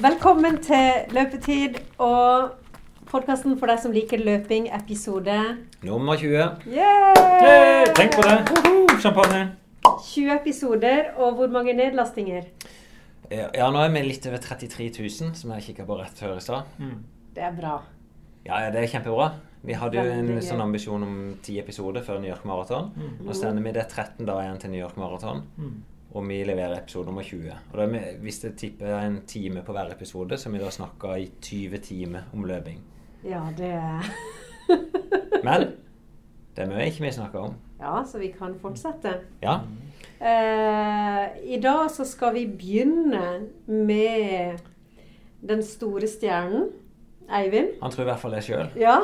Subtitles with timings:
[0.00, 2.54] Velkommen til Løpetid og
[3.10, 5.34] podkasten for deg som liker løping, episode
[5.84, 6.62] Nummer 20.
[6.72, 7.20] yeah!
[7.44, 8.38] Yay, tenk på det.
[8.48, 9.42] Woho, champagne.
[9.84, 12.48] 20 episoder, og hvor mange nedlastinger?
[13.30, 16.44] Ja, nå er vi litt over 33 000, som jeg kikka på rett før i
[16.44, 16.72] stad.
[16.80, 16.96] Mm.
[17.36, 17.76] Det er bra.
[18.48, 19.30] Ja, ja, det er kjempebra.
[19.60, 22.88] Vi hadde jo en sånn ambisjon om 10 episoder før New York Marathon.
[22.96, 23.18] Mm.
[23.28, 25.78] Nå stender vi det er 13 dager igjen til New York Marathon, Mm.
[26.10, 27.52] Og vi leverer episode nummer 20.
[27.72, 31.14] Og da Hvis det tipper en time på hver episode, så har vi da snakka
[31.16, 32.80] i 20 timer om løping.
[33.24, 33.70] Ja, det
[35.44, 35.72] Men
[36.56, 37.54] det er mye ikke vi snakker om.
[37.80, 39.14] Ja, så vi kan fortsette.
[39.42, 39.60] Ja.
[40.20, 44.58] Eh, I dag så skal vi begynne med
[45.48, 46.68] den store stjernen.
[47.30, 47.76] Eivind.
[47.82, 48.66] Han tror i hvert fall det sjøl.
[48.76, 48.98] Ja.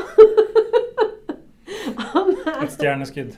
[2.12, 3.36] han er Et stjerneskudd.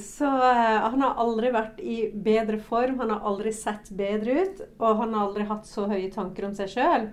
[0.00, 4.62] Så eh, han har aldri vært i bedre form, han har aldri sett bedre ut,
[4.78, 7.10] og han har aldri hatt så høye tanker om seg sjøl.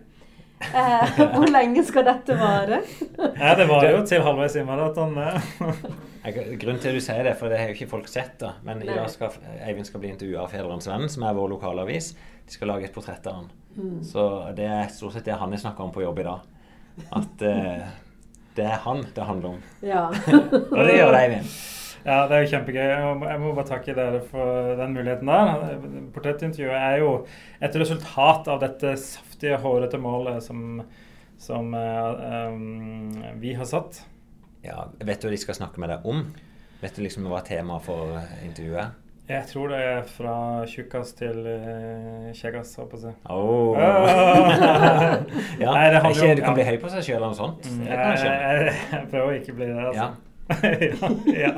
[0.59, 2.81] Eh, hvor lenge skal dette vare?
[3.37, 5.15] Ja, det var jo til halvveis i maraton.
[6.27, 8.55] Grunnen til at du sier det, for det har jo ikke folk sett, da.
[8.65, 8.97] Men i Nei.
[8.97, 12.11] dag skal Eivind skal bli intervjua av Fedrelands Venn, som er vår lokalavis.
[12.47, 13.47] De skal lage et portrett av han.
[13.77, 14.01] Mm.
[14.03, 14.27] Så
[14.57, 16.53] det er stort sett det han har snakka om på jobb i dag.
[17.15, 17.87] At eh,
[18.57, 19.65] det er han det handler om.
[19.85, 20.07] Ja.
[20.09, 21.57] Og det gjør det, Eivind.
[22.07, 22.83] Ja, det er jo kjempegøy.
[22.87, 25.73] Jeg må bare takke dere for den muligheten der.
[26.15, 27.09] Portrettintervjuet er jo
[27.59, 30.79] et resultat av dette saftige, hårete målet som,
[31.41, 34.05] som um, vi har satt.
[34.63, 36.23] Ja, vet du hva de skal snakke med deg om?
[36.79, 38.95] Vet du liksom hva temaet for intervjuet er?
[39.27, 40.35] Jeg tror det er fra
[40.71, 43.17] tjukkas til uh, håper jeg.
[43.27, 43.75] Oh.
[43.75, 45.17] Ah.
[45.59, 47.67] ja, Nei, det handler ikke, du kan bli høy på seg sjøl eller noe sånt.
[47.67, 50.07] Mm, jeg jeg, jeg prøver å ikke bli det, altså.
[50.07, 50.26] Ja.
[50.47, 51.53] Ja, ja.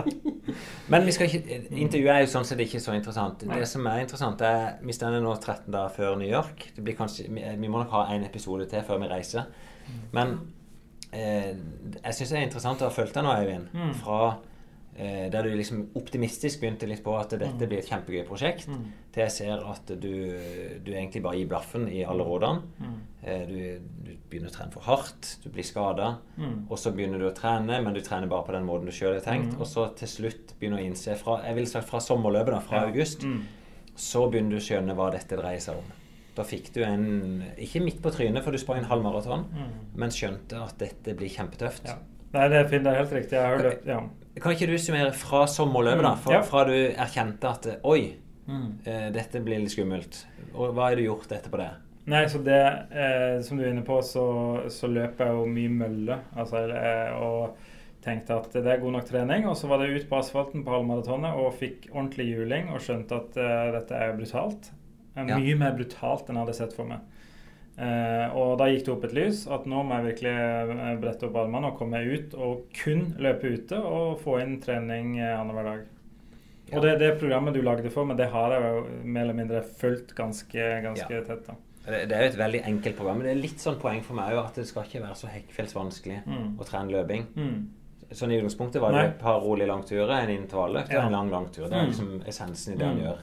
[0.90, 3.44] Men vi skal ikke, intervjuet er jo sånn sett ikke så interessant.
[3.46, 3.60] Nei.
[3.62, 6.70] Det som er interessant, er vi står nå 13 dager før New York.
[6.76, 9.52] Det blir kanskje, vi, må nok ha en episode til før vi reiser.
[10.16, 10.36] Men
[11.14, 13.70] eh, jeg syns det er interessant å ha fulgt deg nå, Eivind.
[13.78, 13.94] Mm.
[14.02, 14.22] Fra
[15.32, 18.86] der du liksom optimistisk begynte litt på at dette blir et kjempegøy prosjekt, Mm.
[19.14, 20.10] til jeg ser at du,
[20.84, 22.62] du egentlig bare gir blaffen i alle rådene.
[22.80, 22.98] Mm.
[23.24, 26.18] Eh, du, du begynner å trene for hardt, du blir skada.
[26.38, 26.66] Mm.
[26.70, 29.14] Og så begynner du å trene, men du trener bare på den måten du sjøl
[29.16, 29.54] har tenkt.
[29.56, 29.62] Mm.
[29.62, 32.60] Og så til slutt begynner du å innse fra, jeg vil sagt fra sommerløpet, da,
[32.60, 32.88] fra Ja.
[32.92, 33.42] august, Mm.
[33.96, 35.84] så begynner du å skjønne hva dette dreier seg om.
[36.36, 39.72] Da fikk du en Ikke midt på trynet, for du sprang en halvmaraton, Mm.
[39.96, 41.86] men skjønte at dette blir kjempetøft.
[41.86, 41.96] Ja.
[42.34, 42.84] Nei, det er fint.
[42.86, 43.38] Det er helt riktig.
[43.38, 44.00] Jeg har løpt, ja.
[44.40, 46.12] Kan ikke du summere fra sommerløpet, da?
[46.16, 46.42] Mm, Fra, ja.
[46.48, 48.16] fra du erkjente at oi,
[48.50, 48.80] Mm.
[48.86, 50.24] eh, dette blir litt skummelt.
[50.56, 51.70] Og hva har du gjort etterpå det?
[52.10, 54.24] Nei, så det eh, som du er inne på, så,
[54.74, 56.18] så løper jeg jo mye mølle.
[56.36, 57.58] Altså, eh, og
[58.02, 59.46] tenkte at det er god nok trening.
[59.46, 63.20] Og så var det ut på asfalten på halvmaratonet og fikk ordentlig juling og skjønte
[63.20, 64.72] at eh, dette er brutalt.
[65.20, 65.56] Mye Ja.
[65.60, 67.00] Mer brutalt enn jeg hadde sett for meg.
[67.80, 71.24] Eh, og da gikk det opp et lys at nå må jeg virkelig eh, brette
[71.30, 75.40] opp armene og komme meg ut og kun løpe ute og få inn trening eh,
[75.40, 75.86] annenhver dag.
[76.70, 76.78] Ja.
[76.78, 79.62] Og det, det programmet du lagde for meg, det har jeg jo mer eller mindre
[79.64, 81.24] fulgt ganske, ganske Ja.
[81.24, 81.48] tett.
[81.48, 81.56] da.
[81.90, 84.14] Det det er jo et veldig enkelt program, men det er litt sånn poeng for
[84.20, 86.58] meg jo at det skal ikke være så hekkfjells vanskelig Mm.
[86.60, 87.26] å trene løping.
[87.36, 87.68] Mm.
[88.12, 89.08] Sånn i utgangspunktet var det Nei.
[89.08, 91.06] et par rolige langturer, en intervalløkt og Ja.
[91.08, 91.70] en lang langtur.
[91.70, 91.90] Det er Mm.
[91.94, 93.20] liksom essensen i det han Mm, gjør.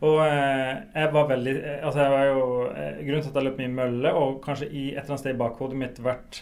[0.00, 3.44] Og eh, jeg var veldig eh, Altså, jeg var jo eh, Grunnen til at jeg
[3.50, 6.38] løp mye mølle, og kanskje i et eller annet sted i bakhodet mitt vært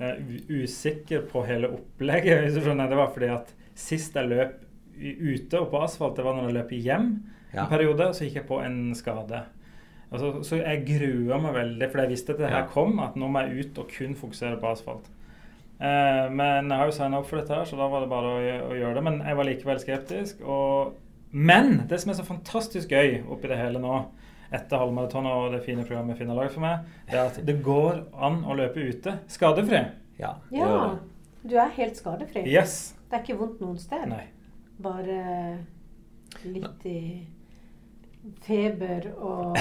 [0.00, 0.18] eh,
[0.52, 4.58] usikker på hele opplegget, hvis du skjønner, det var fordi at sist jeg løp
[4.98, 7.08] ute og på asfalt, det var når jeg løp hjem
[7.54, 7.62] Ja.
[7.64, 9.38] en periode, så gikk jeg på en skade.
[10.12, 12.68] Altså, så jeg grua meg veldig, for jeg visste at det her Ja.
[12.72, 15.06] kom, at nå må jeg ut og kun fokusere på asfalt.
[15.80, 18.32] Eh, men jeg har jo signa opp for dette, her, så da var det bare
[18.34, 19.04] å, å gjøre det.
[19.06, 20.40] Men jeg var likevel skeptisk.
[20.44, 20.92] Og,
[21.30, 23.98] men det som er så fantastisk gøy oppi det hele nå,
[24.52, 27.58] etter halvmaratonet og det fine programmet Finn har laget for meg, det er at det
[27.62, 29.82] går an å løpe ute skadefri.
[30.18, 30.98] Ja, ja.
[31.44, 32.46] Du er helt skadefri.
[32.48, 32.94] Yes.
[33.10, 34.06] Det er ikke vondt noen sted.
[34.08, 34.24] Nei.
[34.80, 35.58] Bare
[36.44, 37.26] litt i
[38.44, 39.56] feber og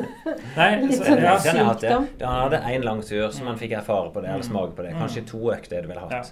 [0.58, 1.34] Nei, Litt så, sånn ja.
[1.40, 2.08] sykdom.
[2.20, 4.50] Han hadde én lang tur som han fikk erfare på det, eller Mm.
[4.50, 4.92] smake på det.
[4.98, 5.26] Kanskje Mm.
[5.30, 6.12] to økter du ville hatt.
[6.12, 6.22] Ja.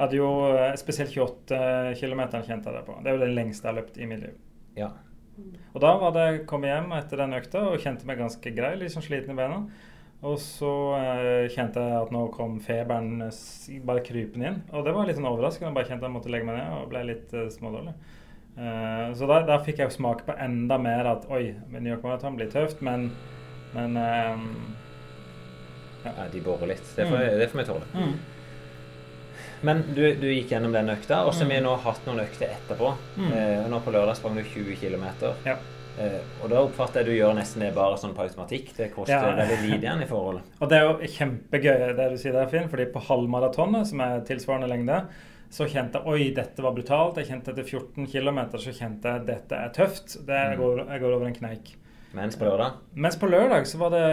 [0.00, 1.60] Hadde jo eh, spesielt 28
[2.00, 2.96] km kjente jeg det på.
[3.04, 4.34] Det er jo det lengste jeg har løpt i mitt liv.
[4.78, 4.90] Ja.
[5.74, 8.74] Og da var det kom jeg hjem etter den økta og kjente meg ganske grei,
[8.80, 9.62] litt sånn sliten i beina.
[10.20, 14.58] Og så eh, kjente jeg at nå kom feberen eh, bare krypende inn.
[14.76, 15.70] Og det var litt sånn overraskende.
[15.70, 17.94] Jeg bare kjente jeg måtte legge meg ned og ble litt eh, smådårlig.
[18.60, 22.04] Eh, så da, da fikk jeg jo smake på enda mer at oi, New York
[22.04, 23.08] Marathon blir tøft, men,
[23.72, 24.44] men eh,
[26.04, 26.84] ja, de borer litt.
[26.96, 27.38] Det får, Mm.
[27.40, 27.88] det får vi tåle.
[27.94, 28.12] mm,
[29.66, 32.48] Men du, du gikk gjennom den økta, og så har vi nå hatt noen økter
[32.54, 32.94] etterpå.
[33.20, 33.28] Mm.
[33.36, 35.04] Eh, nå på lørdag sprang du 20 km.
[35.44, 35.56] Ja.
[36.00, 38.70] Eh, og da oppfatter jeg du gjør nesten det bare sånn på automatikk.
[38.76, 39.34] Det koster Ja.
[39.36, 40.40] veldig lite igjen i forhold.
[40.62, 44.24] Og det er jo kjempegøy det du sier der, Finn, fordi på halvmaratonet, som er
[44.28, 45.02] tilsvarende lengde,
[45.50, 47.18] så kjente jeg oi, dette var brutalt.
[47.18, 50.14] Jeg kjente etter 14 km så kjente jeg dette er tøft.
[50.24, 51.72] Det jeg går, jeg går over en kneik.
[52.16, 54.06] Mens på lørdag Mens på lørdag så var det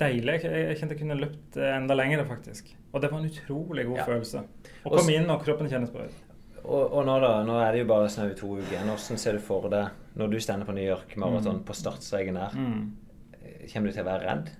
[0.00, 0.40] deilig.
[0.42, 2.72] Jeg kjente jeg kunne løpt enda lengre, faktisk.
[2.90, 4.06] Og det var en utrolig god Ja.
[4.08, 4.42] følelse.
[4.84, 6.18] Å komme inn og kroppen kjennes bra ut.
[6.64, 8.90] Og, og nå da, nå er det jo bare snaue to uker igjen.
[8.90, 12.56] Hvordan ser du for deg når du stender på New York Marathon på startstreken der?
[12.58, 12.82] Mm.
[13.72, 14.50] Kommer du til å være redd?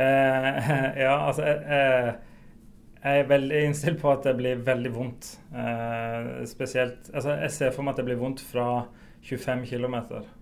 [0.00, 0.72] Eh,
[1.04, 2.10] ja, altså eh,
[3.00, 5.30] jeg er veldig innstilt på at det blir veldig vondt.
[5.54, 8.66] Eh, spesielt Altså, jeg ser for meg at det blir vondt fra
[9.22, 9.94] 25 km.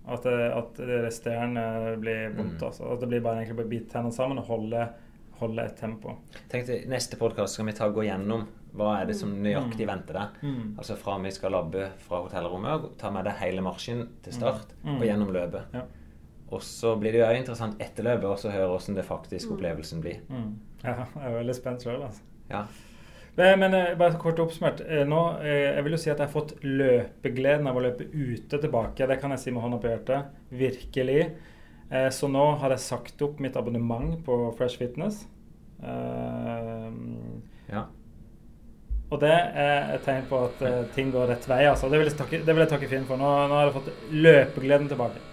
[0.07, 2.61] At, det- at det resterende blir vondt.
[2.61, 2.67] Mm.
[2.67, 2.93] Altså.
[2.93, 4.87] At det blir bare egentlig bare bite tennene sammen og holde,
[5.39, 6.17] holde et tempo.
[6.49, 10.13] Tenk til Neste podkast skal vi ta gå gjennom hva er det som nøyaktig venter
[10.13, 10.41] deg.
[10.45, 10.75] Mm.
[10.77, 14.73] Altså fra vi skal labbe fra hotellrommet og ta med deg hele marsjen til start
[14.83, 14.97] Mm.
[14.99, 15.73] og gjennom løpet.
[15.73, 15.81] Ja.
[16.51, 20.21] Og så blir det jo interessant etter løpet å høre hvordan det faktisk opplevelsen blir.
[20.29, 20.55] Mm.
[20.83, 22.21] Ja, jeg er veldig spent sjøl, altså.
[22.49, 22.63] Ja.
[23.39, 24.81] Men, men eh, bare kort oppsummert.
[24.83, 28.07] eh, Nå, eh, jeg vil jo si at jeg har fått løpegleden av å løpe
[28.11, 29.07] ute tilbake.
[29.07, 30.33] Det kan jeg si med hånda på hjertet.
[30.51, 31.21] Virkelig.
[31.91, 35.23] Eh, Så nå har jeg sagt opp mitt abonnement på Fresh Fitness.
[37.69, 37.85] Ja.
[39.09, 40.59] Og det er et tegn på at
[40.93, 41.63] ting går rett vei.
[41.65, 41.89] Altså.
[41.89, 43.17] Det, vil takke, det vil jeg takke Finn for.
[43.17, 45.23] Nå, nå har jeg fått løpegleden tilbake.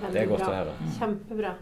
[0.00, 0.48] Veldig Det er godt bra.
[0.48, 0.76] å høre.
[0.96, 1.52] Kjempebra.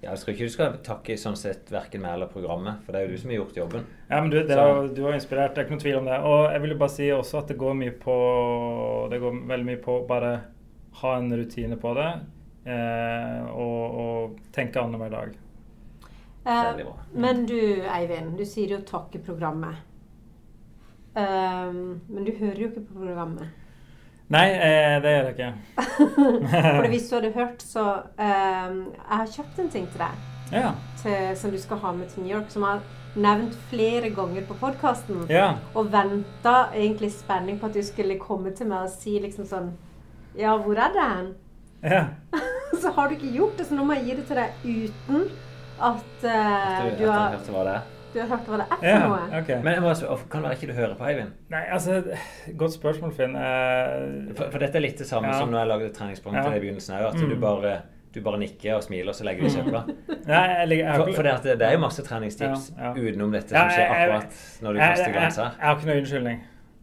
[0.00, 3.00] Ja, Jeg tror ikke du skal takke sånn sett verken meg eller programmet, for det
[3.00, 3.88] er jo du som har gjort jobben.
[4.06, 6.18] Ja, men du, det er, du har inspirert, det er ikke noe tvil om det.
[6.22, 8.14] Og jeg vil jo bare si også at det går mye på
[9.10, 10.32] Det går veldig mye på bare
[11.00, 12.08] ha en rutine på det.
[12.68, 15.36] Eh, og, og tenke annenhver dag.
[16.46, 17.58] Eh, men du,
[17.90, 19.84] Eivind, du sier jo 'takke programmet'.
[21.18, 23.48] Um, men du hører jo ikke på programmet.
[24.28, 25.52] Nei, eh, det gjør jeg ikke.
[26.78, 27.84] For hvis du hadde hørt, så
[28.20, 30.70] eh, Jeg har kjøpt en ting til deg Ja.
[31.02, 32.80] til, som du skal ha med til New York, som jeg har
[33.16, 35.26] nevnt flere ganger på podkasten.
[35.32, 35.54] ja.
[35.74, 39.70] Og venta egentlig spenning på at du skulle komme til meg og si liksom sånn
[40.38, 41.34] Ja, hvor er det hen?
[41.82, 42.04] ja.
[42.82, 45.22] Så har du ikke gjort det, så nå må jeg gi det til deg uten
[45.80, 47.86] at eh, Du, du, ha har, hørt hva det er.
[48.12, 48.98] Du har hørt hva det er for ja.
[49.04, 49.42] noe.
[49.42, 49.58] Okay.
[49.62, 51.30] Men jeg må, spørre, kan det være ikke du hører på, Eivind?
[51.52, 51.98] Nei, altså
[52.56, 53.36] Godt spørsmål, Finn.
[53.36, 55.38] Uh, For, for dette er litt det samme Ja.
[55.38, 57.28] som når jeg lagde treningsprogram til deg i begynnelsen òg, at Mm.
[57.28, 57.72] du, bare,
[58.14, 59.82] du bare nikker og smiler, og så legger du i søpla.
[60.28, 62.92] jeg, har For, for det, det, det er jo masse treningstips Ja, ja.
[62.96, 65.50] utenom dette som skjer akkurat når du kaster jeg, jeg, glanser.
[65.58, 66.38] jeg har ikke noe unnskyldning.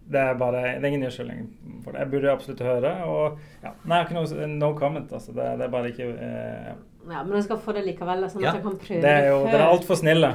[0.06, 1.45] Det er, bare, det er ingen unnskyldning
[1.83, 2.00] for det.
[2.04, 2.92] Jeg burde absolutt høre.
[3.10, 5.12] Og ja, nei, jeg har ikke noe no comment.
[5.18, 5.31] Altså.
[5.33, 6.75] Det, det er bare ikke eh,
[7.10, 7.24] ja.
[7.24, 8.51] Men jeg skal få det likevel, sånn Ja.
[8.51, 10.30] at jeg kan prøve Det er jo er Dere er altfor snille.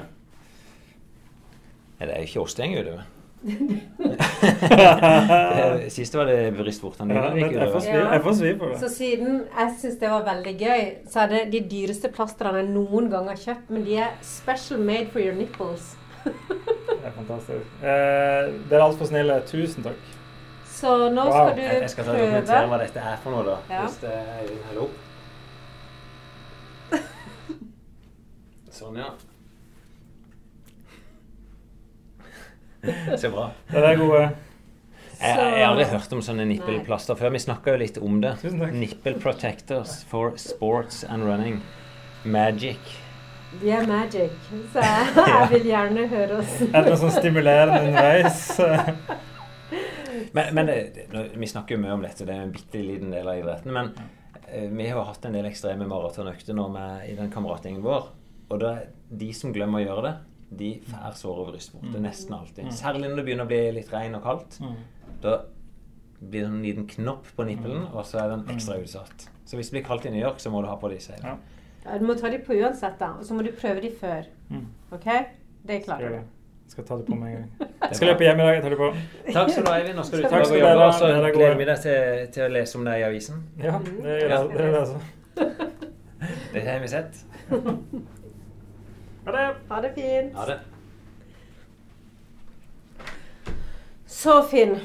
[2.00, 3.04] Nei, det er ikke oss det går utover.
[5.88, 7.80] Sist var det brystvortene Ja, dine det jeg, får
[8.34, 11.60] svi, svi for Så siden jeg syns det var veldig gøy, så er det de
[11.70, 15.94] dyreste plastrene jeg noen gang har kjøpt, men de er special made for your nipples.
[16.24, 16.32] Det
[17.08, 17.64] er fantastisk.
[17.80, 19.38] Eh, dere er altfor snille.
[19.48, 20.00] Tusen takk.
[20.80, 21.32] Så nå Wow.
[21.32, 23.56] skal du prøve jeg skal ta dokumentere hva dette er for noe, da.
[23.72, 23.80] Ja.
[23.86, 24.84] Hvis det er Hallo?
[28.80, 29.10] Sånn, ja.
[33.20, 33.50] Så bra.
[33.72, 34.22] Dere er gode.
[35.20, 37.34] Jeg, jeg har aldri hørt om sånne nippelplaster før.
[37.34, 38.34] Vi snakka jo litt om det.
[38.40, 38.72] Tusen takk.
[38.80, 41.58] Nipple protectors for sports and running.
[42.24, 42.80] Magic.
[43.60, 44.32] De er magic.
[44.72, 48.44] Så jeg, jeg vil gjerne høre oss Er det noe sånn stimulerende underveis?
[50.36, 52.78] Men, men det, det, nå- vi snakker jo mye om dette, det er en bitte
[52.82, 53.72] liten del av idretten.
[53.74, 53.88] Men
[54.46, 58.08] eh, vi har jo hatt en del ekstreme maratonøkter nå med, i den kameratgjengen vår.
[58.50, 58.72] Og da,
[59.22, 60.12] de som glemmer å gjøre det,
[60.56, 62.02] de får sår over brystvorter Mm.
[62.02, 62.64] nesten alltid.
[62.64, 62.70] Mm.
[62.72, 64.58] Særlig når det begynner å bli litt regn og kaldt.
[64.60, 64.74] Mm.
[65.22, 65.36] Da
[66.20, 67.94] blir det en liten knopp på nippelen, Mm.
[67.94, 69.28] og så er den ekstra utsatt.
[69.46, 71.12] Så hvis det blir kaldt i New York, så må du ha på disse.
[71.22, 71.36] Ja.
[71.86, 73.06] Ja, Du må ta de på uansett, da.
[73.18, 74.24] Og så må du prøve de før.
[74.50, 74.66] Mm.
[74.92, 75.06] OK?
[75.66, 76.14] Det klarer du.
[76.14, 77.50] Jeg skal ta det på med en gang.
[77.90, 78.54] Jeg skal løpe hjem i dag.
[78.54, 78.94] Jeg tar det på.
[79.32, 79.96] Takk skal du ha, Eivind.
[79.96, 82.52] Nå skal du tilbake og jobbe, og så er gleder vi deg til, til å
[82.52, 83.42] lese om det i avisen.
[83.58, 84.48] Ja, det gjør jeg.
[84.50, 85.00] Det gjør jeg altså.
[86.52, 87.24] Det har vi sett.
[89.30, 89.48] Ha det.
[89.70, 90.34] Ha det fint.
[90.34, 90.58] Ha det.
[94.06, 94.76] Så, Finn.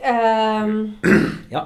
[0.00, 0.96] Um,
[1.50, 1.64] Ja.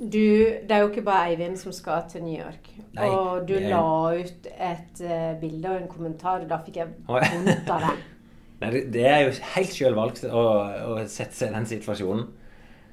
[0.00, 0.18] du,
[0.64, 2.70] det er jo ikke bare Eivind som skal til New York.
[2.96, 3.82] Nei, og du er- la
[4.16, 8.00] ut et uh, bilde og en kommentar, og da fikk jeg vondt av deg.
[8.62, 10.42] Nei, det, det er jo helt sjøl valgt å,
[10.94, 12.24] å sette seg i den situasjonen.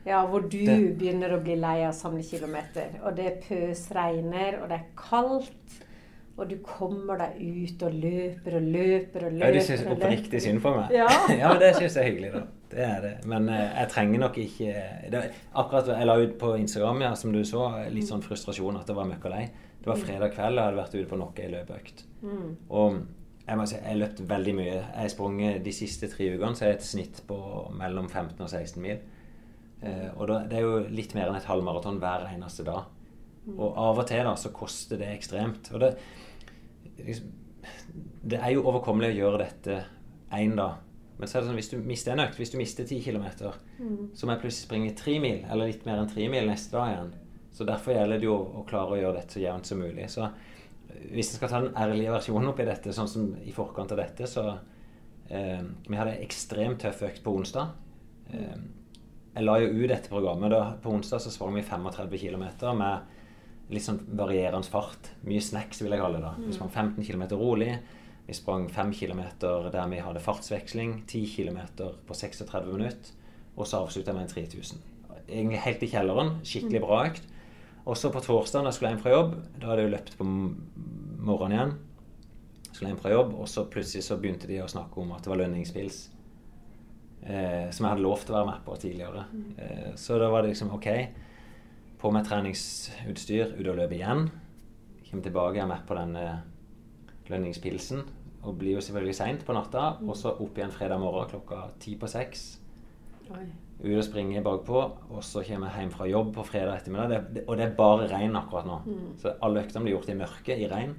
[0.08, 2.92] Ja, hvor du Det- begynner å bli lei av å samle kilometer.
[3.06, 5.80] Og det pøsregner, og det er kaldt.
[6.40, 9.46] Og du kommer deg ut og løper og løper og løper.
[9.46, 10.96] Ja, du syns oppriktig synd på meg?
[10.96, 11.08] Ja.
[11.42, 12.44] ja, det syns jeg er hyggelig, da.
[12.70, 13.14] Det er det.
[13.30, 14.74] Men eh, jeg trenger nok ikke
[15.12, 15.24] det,
[15.58, 18.98] Akkurat jeg la ut på Instagram, ja, som du så, litt sånn frustrasjon at det
[18.98, 19.46] var møkkalei.
[19.80, 22.04] Det var fredag kveld, jeg hadde vært ute på nok ei løpeøkt.
[22.22, 22.50] Mm.
[22.76, 23.00] Og
[23.50, 24.76] jeg må si, jeg har løpt veldig mye.
[24.76, 27.40] Jeg har sprunget de siste tre ukene, så jeg har et snitt på
[27.80, 29.00] mellom 15 og 16 mil.
[29.82, 32.88] Eh, og da, det er jo litt mer enn et halvmaraton hver eneste dag.
[33.56, 35.72] Og av og til da, så koster det ekstremt.
[35.74, 35.94] Og det,
[37.06, 37.32] liksom,
[38.30, 39.80] det er jo overkommelig å gjøre dette
[40.36, 40.86] én dag.
[41.20, 43.26] Men så er det sånn, hvis du mister en økt, hvis du mister 10 km,
[44.16, 46.94] så må jeg plutselig springe tre mil, eller litt mer enn tre mil neste dag
[46.94, 47.10] igjen.
[47.52, 50.06] Så derfor gjelder det jo å klare å gjøre dette så jevnt som mulig.
[50.08, 50.30] Så
[51.12, 54.28] hvis en skal ta den ærlige versjonen oppi dette, sånn som i forkant av dette,
[54.30, 54.46] så
[55.28, 57.74] eh, Vi hadde en ekstremt tøff økt på onsdag.
[58.32, 58.60] Eh,
[59.36, 60.52] jeg la jo ut dette programmet.
[60.56, 62.48] Da, på onsdag så sprang vi 35 km
[62.80, 63.19] med
[63.70, 65.12] litt sånn varierende fart.
[65.28, 66.26] Mye snacks, vil jeg kalle det.
[66.26, 66.34] da.
[66.42, 67.74] Vi sprang 15 km rolig.
[68.30, 71.04] Vi sprang 5 km der vi hadde fartsveksling.
[71.08, 71.60] 10 km
[72.06, 73.12] på 36 minutter.
[73.56, 74.82] Og så avslutta jeg med en 3000.
[75.28, 76.34] Egentlig helt i kjelleren.
[76.46, 77.26] Skikkelig bra økt.
[77.90, 80.26] Og så på torsdag da jeg skulle hjem fra jobb, da hadde jeg løpt på
[80.28, 81.74] morgenen igjen.
[82.70, 85.32] Skulle hjem fra jobb, og så plutselig så begynte de å snakke om at det
[85.32, 85.98] var lønningspils.
[87.24, 89.26] Eh, som jeg hadde lovt å være med på tidligere.
[89.58, 90.88] Eh, så da var det liksom OK.
[92.00, 94.30] På med treningsutstyr, ut og løpe igjen.
[95.10, 96.40] Kommer tilbake, er med på den eh,
[97.28, 98.06] lønningspilsen.
[98.48, 99.98] Og blir jo selvfølgelig seint på natta.
[100.06, 102.46] Og så opp igjen fredag morgen klokka ti på seks.
[103.84, 104.80] Ut og springe bakpå.
[105.12, 107.12] Og så kommer jeg hjem fra jobb på fredag ettermiddag.
[107.12, 108.80] Det, det, og det er bare regn akkurat nå.
[109.20, 110.96] Så alle øktene blir gjort i mørket, i regn.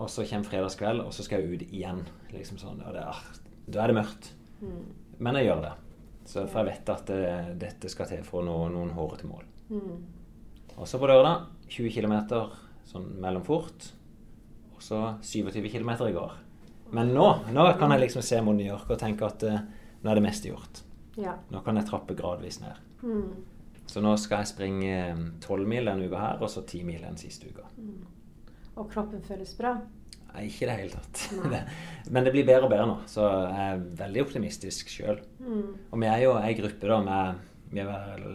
[0.00, 2.00] Og så kommer fredagskveld, og så skal jeg ut igjen.
[2.32, 2.80] Liksom sånn.
[2.80, 3.40] Og det, er,
[3.76, 4.32] da er det mørkt.
[5.20, 5.76] Men jeg gjør det.
[6.24, 9.44] Så, for jeg vet at det, dette skal til for å nå noen hårete mål.
[10.78, 12.16] Og så på lørdag 20 km
[12.88, 13.90] sånn mellomfort.
[14.74, 16.34] Og så 27 km i går.
[16.94, 19.62] Men nå, nå kan jeg liksom se mot New York og tenke at uh,
[20.02, 20.82] nå er det meste gjort.
[21.18, 21.36] Ja.
[21.50, 22.78] Nå kan jeg trappe gradvis ned.
[23.02, 23.44] Mm.
[23.86, 24.94] Så nå skal jeg springe
[25.44, 27.66] tolv mil denne uka her, og så ti mil den siste uka.
[28.74, 29.76] Og kroppen føles bra.
[30.34, 31.68] Nei, ikke i det hele tatt.
[32.12, 35.20] Men det blir bedre og bedre nå, så jeg er veldig optimistisk sjøl.
[35.38, 35.68] Mm.
[35.90, 38.26] Og vi er jo ei gruppe da med Vi er vel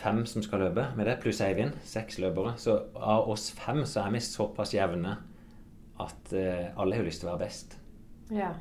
[0.00, 1.76] fem som skal løpe med det, pluss Eivind.
[1.86, 2.54] Seks løpere.
[2.60, 5.16] Så av oss fem så er vi såpass jevne
[6.00, 7.76] at uh, alle har lyst til å være best.
[8.32, 8.54] Ja.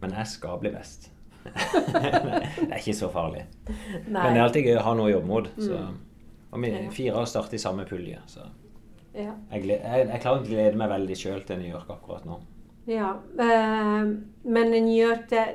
[0.00, 1.10] Men jeg skal bli best.
[1.46, 3.44] det er ikke så farlig.
[3.68, 4.10] Nei.
[4.10, 5.50] Men det er alltid gøy å ha noe å jobbe mot.
[5.60, 5.78] Så.
[5.78, 5.98] Mm.
[6.56, 8.46] Og vi fire har startet i samme pulje, så
[9.16, 9.32] Ja.
[9.52, 12.36] jeg, jeg, jeg klarer å glede meg veldig sjøl til New York akkurat nå.
[12.90, 13.14] ja.
[13.40, 14.10] Eh,
[14.44, 15.46] men New York, det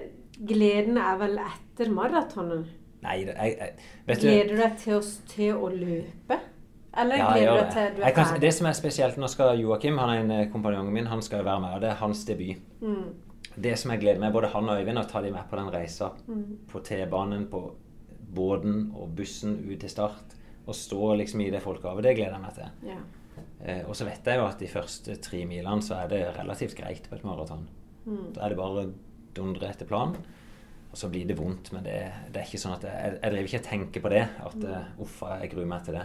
[0.41, 2.63] Gleden er vel etter maratonen?
[3.01, 3.73] Nei, jeg, jeg
[4.07, 6.39] Vet du Gleder du deg til å, til å løpe?
[7.01, 8.41] Eller Ja, gleder du deg til du er ferdig?
[8.43, 11.41] det som er spesielt, nå skal Joakim, han er en eh, kompanjong min, han skal
[11.41, 12.59] jo være med, og det er hans debut.
[12.81, 13.05] Mm.
[13.63, 15.71] Det som jeg gleder meg, både han og Øyvind, å ta de med på den
[15.73, 16.11] reisa.
[16.27, 16.43] Mm.
[16.71, 17.63] På T-banen, på
[18.35, 20.35] båten og bussen ut til start.
[20.67, 22.05] Og stå liksom i det folkehavet.
[22.05, 22.91] Det gleder jeg meg til.
[22.91, 22.99] Ja.
[23.61, 26.77] Eh, og så vet jeg jo at de første tre milene så er det relativt
[26.77, 27.65] greit på et maraton.
[28.05, 28.31] Mm.
[28.35, 28.91] Da er det bare å
[29.35, 30.19] dundre etter planen.
[30.91, 31.93] Og så blir det vondt, men det,
[32.33, 34.23] det er ikke sånn at jeg, jeg driver ikke og tenker på det.
[34.43, 36.01] At eh, uff, jeg gruer meg til det.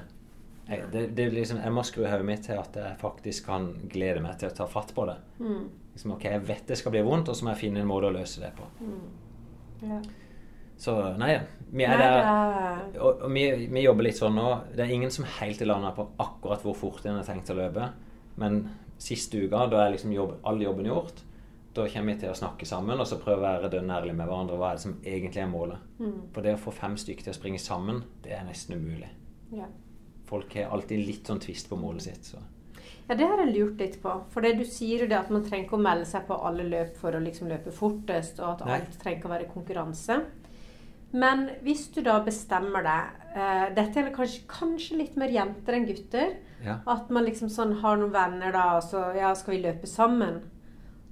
[0.69, 4.23] Jeg, det, det liksom, jeg må skru hodet mitt til at jeg faktisk kan glede
[4.23, 5.17] meg til å ta fatt på det.
[5.43, 5.65] Mm.
[5.97, 8.11] Liksom, ok, Jeg vet det skal bli vondt, og så må jeg finne en måte
[8.11, 8.67] å løse det på.
[9.87, 9.99] Ja.
[10.79, 11.33] Så nei,
[11.73, 12.17] vi er der.
[12.21, 14.49] er- Og, og vi, vi jobber litt sånn nå.
[14.77, 17.57] Det er ingen som helt er landa på akkurat hvor fort en har tenkt å
[17.59, 17.91] løpe.
[18.39, 18.63] Men
[19.01, 21.23] siste uka, da er liksom jobb, all jobben gjort.
[21.77, 24.31] Da kommer vi til å snakke sammen og så prøve å være dønn ærlige med
[24.31, 24.57] hverandre.
[24.57, 25.89] Hva er det som egentlig er målet?
[26.01, 26.19] Mm.
[26.33, 29.11] For det å få fem stykker til å springe sammen, det er nesten umulig.
[29.53, 29.69] Ja.
[30.27, 32.31] Folk har alltid litt sånn tvist på målet sitt.
[32.33, 32.41] Så.
[33.07, 34.15] Ja, det har jeg lurt litt på.
[34.33, 36.67] For det du sier jo det at man trenger ikke å melde seg på alle
[36.67, 38.81] løp for å liksom løpe fortest, og at Nei.
[38.81, 40.19] alt trenger ikke å være konkurranse.
[41.17, 45.87] Men hvis du da bestemmer deg uh, Dette gjelder kanskje, kanskje litt mer jenter enn
[45.87, 46.35] gutter.
[46.65, 46.81] Ja.
[46.89, 50.43] At man liksom sånn har noen venner da, og så ja, skal vi løpe sammen.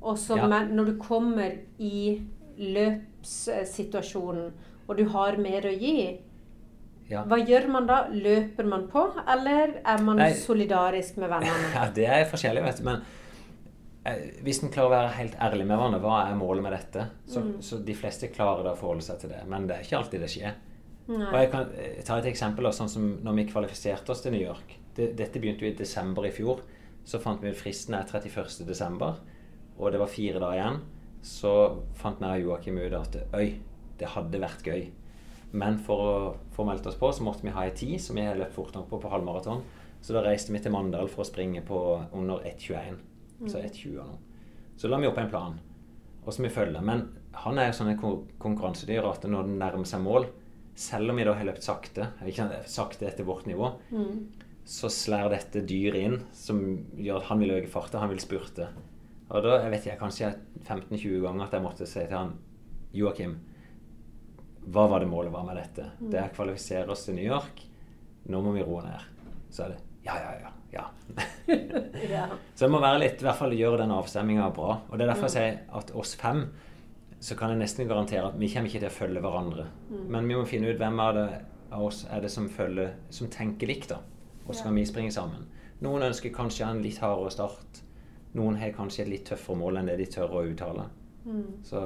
[0.04, 0.46] Og så Ja.
[0.68, 2.20] når du kommer i
[3.24, 4.52] løpssituasjonen,
[4.88, 6.20] og du har mer å gi,
[7.08, 7.22] Ja.
[7.24, 8.08] hva gjør man da?
[8.10, 10.30] Løper man på, eller er man Nei.
[10.32, 11.72] solidarisk med vennene?
[11.74, 12.84] ja, det er forskjellig, vet du.
[12.84, 13.02] Men
[14.06, 17.06] eh, hvis en klarer å være helt ærlig med hverandre, hva er målet med dette?
[17.26, 17.58] Så, Mm.
[17.62, 19.42] så de fleste klarer da å forholde seg til det.
[19.46, 20.54] Men det er ikke alltid det skjer.
[21.08, 24.40] Og jeg kan eh, ta et eksempel, sånn som når vi kvalifiserte oss til New
[24.40, 24.78] York.
[24.94, 26.60] Det, dette begynte jo i desember i fjor.
[27.04, 29.14] Så fant vi ut fristen er 31.
[29.78, 30.82] og det var fire dager igjen.
[31.24, 31.54] Så
[31.98, 33.56] fant vi og Joakim ut at øy,
[33.98, 34.84] det hadde vært gøy.
[35.54, 36.14] Men for å
[36.54, 38.88] få meldt oss på, så måtte vi ha ei tid som har løpt fort nok
[38.90, 39.62] på på halvmaraton.
[40.04, 41.78] Så da reiste vi til Mandal for å springe på
[42.12, 42.98] under 1,21.
[43.46, 44.16] Så 1,20 nå.
[44.76, 45.58] Så la vi opp en plan,
[46.24, 46.82] og som vi følger.
[46.84, 47.06] Men
[47.44, 48.00] han er jo sånn en
[48.42, 50.26] konkurransedyr at når den nærmer seg mål,
[50.74, 53.70] selv om vi da har løpt sakte, ikke sakte etter vårt nivå,
[54.66, 56.60] så slår dette dyret inn som
[56.98, 58.68] gjør at han vil øke farten, han vil spurte.
[59.30, 60.30] Og da jeg vet jeg kanskje
[60.66, 62.34] 15-20 ganger at jeg måtte si til han
[62.94, 63.38] Joakim,
[64.72, 65.88] hva var det målet var med dette?
[66.00, 67.64] Det er å kvalifisere oss til New York.
[68.32, 69.08] Nå må vi roe ned.
[69.52, 70.52] Så er det ja, ja, ja.
[70.72, 70.84] ja.
[72.10, 72.26] Ja.
[72.54, 74.78] Så det må være litt, i hvert fall gjøre den avstemminga bra.
[74.90, 76.44] Og det er derfor jeg sier at oss fem
[77.24, 79.64] så kan jeg nesten garantere at vi kommer ikke til å følge hverandre.
[80.12, 81.28] Men vi må finne ut hvem av, det,
[81.72, 84.02] av oss er det som følger, som tenker likt, da.
[84.44, 85.46] Og så kan vi springe sammen.
[85.84, 87.80] Noen ønsker kanskje en litt hardere start.
[88.34, 90.88] Noen har kanskje et litt tøffere mål enn det de tør å uttale.
[91.64, 91.80] Så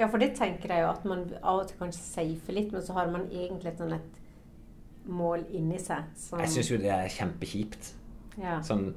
[0.00, 2.82] Ja, for det tenker jeg jo at man av og til kanskje safer litt, men
[2.82, 4.16] så har man egentlig sånn et
[5.10, 7.92] mål inni seg som jeg syns jo det er kjempekjipt.
[8.40, 8.58] ja.
[8.64, 8.94] Sånn,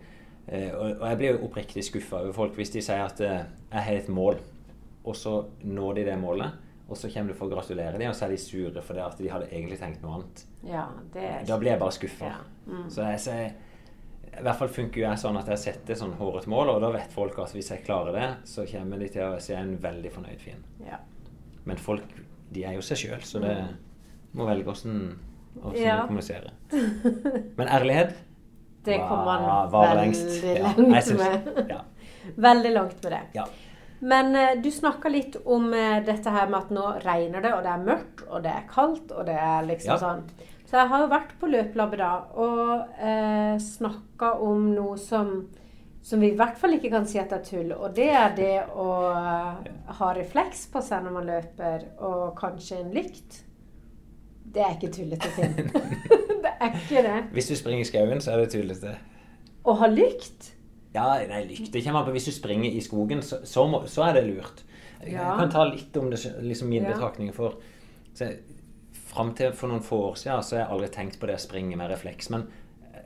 [0.48, 3.44] eh, og, og jeg blir jo oppriktig skuffa over folk hvis de sier at eh,
[3.74, 4.40] jeg har et mål,
[5.04, 6.56] og så når de det målet,
[6.88, 9.20] og så kommer du for å gratulere dem, og så er de sure fordi at
[9.20, 10.46] de hadde egentlig tenkt noe annet.
[10.68, 12.32] ja, det er Da blir jeg bare skuffa.
[12.32, 12.42] Ja.
[12.68, 12.90] Mm.
[12.90, 13.54] Så jeg sier
[14.40, 16.90] I hvert fall funker jo jeg sånn at jeg setter sånn hårete mål, og da
[16.92, 20.12] vet folk at hvis jeg klarer det, så kommer de til å se en veldig
[20.12, 20.64] fornøyd fin.
[20.88, 20.98] ja.
[21.66, 22.04] Men folk,
[22.52, 23.54] de er jo seg sjøl, så det
[24.36, 25.16] må velge åssen
[25.76, 26.02] Ja.
[26.02, 26.52] du kommuniserer.
[27.58, 28.16] Men ærlighet
[28.84, 30.58] Det kommer man var- veldig.
[30.58, 31.70] Ja, langt synes- med.
[31.70, 31.82] Ja.
[32.38, 33.22] Veldig langt med det.
[33.34, 33.46] ja.
[34.02, 37.64] Men eh, du snakka litt om eh, dette her med at nå regner det, og
[37.64, 39.98] det er mørkt, og det er kaldt, og det er liksom Ja.
[40.02, 40.24] sånn.
[40.74, 42.12] Så jeg har jo vært på løplabber da,
[42.42, 45.28] og eh, snakka om noe som,
[46.02, 47.76] som vi i hvert fall ikke kan si at det er tull.
[47.76, 49.68] Og det er det å eh,
[50.00, 53.38] ha refleks på seg når man løper, og kanskje en lykt.
[54.56, 55.54] Det er ikke tullete ting.
[56.48, 57.20] det er ikke det.
[57.38, 58.96] Hvis du springer i skauen, så er det tullete.
[59.70, 60.50] Å ha lykt?
[60.98, 61.70] Ja, nei, lykt.
[61.70, 64.26] Det kommer an på hvis du springer i skogen, så, så, må, så er det
[64.32, 64.66] lurt.
[65.06, 66.98] Jeg kan ta litt om det, liksom mine Ja.
[66.98, 67.62] betraktninger for
[68.18, 68.34] så,
[69.14, 71.42] Fram til for noen få år siden så har jeg aldri tenkt på det å
[71.42, 72.32] springe med refleks.
[72.34, 72.48] Men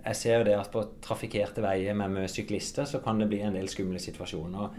[0.08, 3.42] jeg ser jo det at på trafikkerte veier med, mye syklister så kan det bli
[3.44, 4.78] en del skumle situasjoner.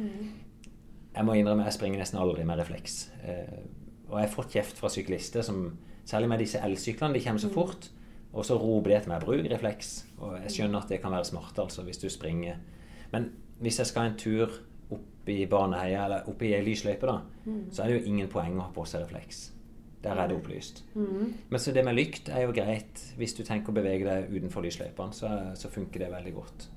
[1.18, 3.10] Jeg må innrømme jeg springer nesten aldri med refleks.
[3.24, 3.60] Eh,
[4.08, 5.76] og jeg har fått kjeft fra syklister, som,
[6.08, 7.16] særlig med disse elsyklene.
[7.16, 7.90] De kommer så fort.
[8.32, 9.92] Og så roper de etter meg 'bruk refleks'.
[10.20, 12.56] Og jeg skjønner at det kan være smart altså, hvis du springer.
[13.12, 14.48] Men hvis jeg skal en tur
[14.90, 17.20] opp i Baneheia eller opp i ei lysløype, da,
[17.72, 19.57] så er det jo ingen poeng å ha på seg refleks.
[20.02, 20.84] Der er det opplyst.
[20.94, 23.00] Men så det med lykt er jo greit.
[23.18, 26.68] Hvis du tenker å bevege deg utenfor lysløypene, så, så funker det veldig godt.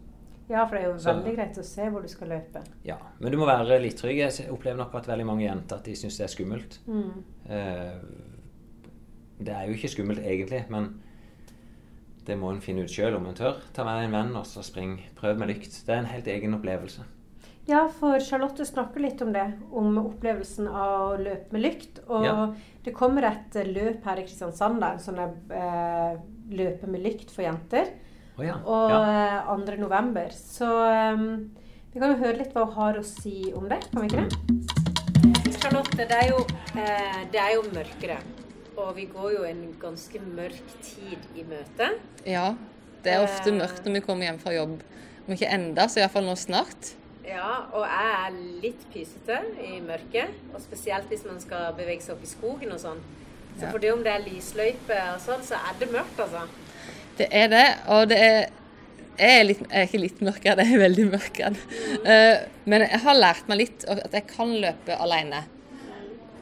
[0.50, 2.64] Ja, for det er jo Så- veldig greit å se hvor du skal løpe.
[2.84, 4.18] Ja, Men du må være litt trygg.
[4.18, 6.80] Jeg opplever nok at veldig mange jenter at de syns det er skummelt.
[7.50, 8.02] Eh,
[9.40, 10.90] det er jo ikke skummelt egentlig, men
[12.26, 13.62] det må en finne ut sjøl om en tør.
[13.74, 15.00] Ta med en venn og så spring.
[15.16, 15.86] Prøv med lykt.
[15.86, 17.06] Det er en helt egen opplevelse.
[17.70, 19.46] Ja, for Charlotte snakker litt om det.
[19.72, 22.00] Om opplevelsen av å løpe med lykt.
[22.10, 22.54] Og Ja.
[22.84, 26.18] det kommer et løp her i Kristiansand, der, sånn eh,
[26.52, 27.88] løpe med lykt for jenter.
[28.38, 28.56] Oh, ja.
[28.66, 29.02] Og ja.
[29.46, 29.78] eh, 2.
[29.78, 30.30] november.
[30.34, 30.66] Så
[31.14, 31.52] um,
[31.94, 34.26] vi kan jo høre litt hva hun har å si om det, kan vi ikke
[34.26, 35.60] det?
[35.62, 36.40] Charlotte, det er jo,
[36.76, 38.18] eh, det er jo mørkere.
[38.82, 41.92] Og vi går jo en ganske mørk tid i møte.
[42.26, 42.56] Ja,
[43.04, 43.60] det er ofte Eh.
[43.60, 44.82] mørkt når vi kommer hjem fra jobb.
[45.28, 46.96] Om ikke enda, så iallfall nå snart.
[47.28, 50.38] Ja, og jeg er litt pysete i mørket.
[50.54, 53.04] Og spesielt hvis man skal bevege seg opp i skogen og sånn.
[53.60, 53.78] Så Ja.
[53.78, 56.48] det om det er lysløype og sånn, så er det mørkt, altså.
[57.18, 58.50] Det er det, og det er
[59.22, 61.56] jeg er, litt, jeg er ikke litt mørkere, det er veldig mørkere.
[62.02, 65.44] Uh, men jeg har lært meg litt at jeg kan løpe alene.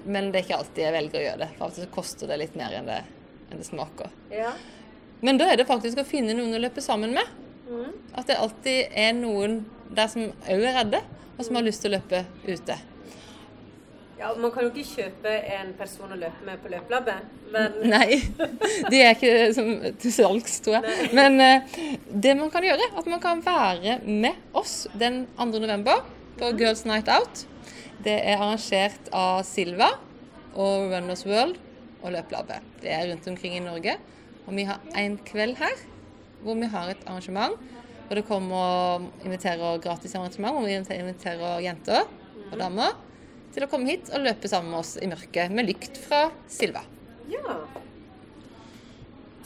[0.05, 1.49] Men det er ikke alltid jeg velger å gjøre det.
[1.57, 3.01] For av og til koster det litt mer enn det,
[3.49, 4.13] enn det smaker.
[4.31, 4.53] Ja.
[5.25, 7.27] Men da er det faktisk å finne noen å løpe sammen med.
[7.69, 7.89] Mm.
[8.17, 9.59] At det alltid er noen
[9.93, 11.01] der som òg er redde,
[11.37, 12.77] og som har lyst til å løpe ute.
[14.19, 14.31] ja.
[14.35, 18.19] Man kan jo ikke kjøpe en person å løpe med på løpelabbet, men Nei,
[18.91, 19.69] de er ikke som,
[20.01, 21.11] til salgs, tror jeg.
[21.15, 21.77] Men eh,
[22.09, 25.47] det man kan gjøre, at man kan være med oss den 2.
[25.61, 26.03] november
[26.41, 27.45] på Girls Night Out.
[28.03, 29.91] Det er arrangert av Silva
[30.55, 31.59] og Runners World
[32.01, 32.67] og Løpelabbet.
[32.81, 33.97] Det er rundt omkring i Norge.
[34.47, 35.81] Og vi har en kveld her
[36.43, 37.57] hvor vi har et arrangement.
[38.09, 42.07] Og det kommer og inviterer gratis arrangement, hvor vi inviterer jenter
[42.49, 42.97] og damer
[43.53, 46.83] til å komme hit og løpe sammen med oss i mørket med lykt fra Silva.
[47.29, 47.59] ja.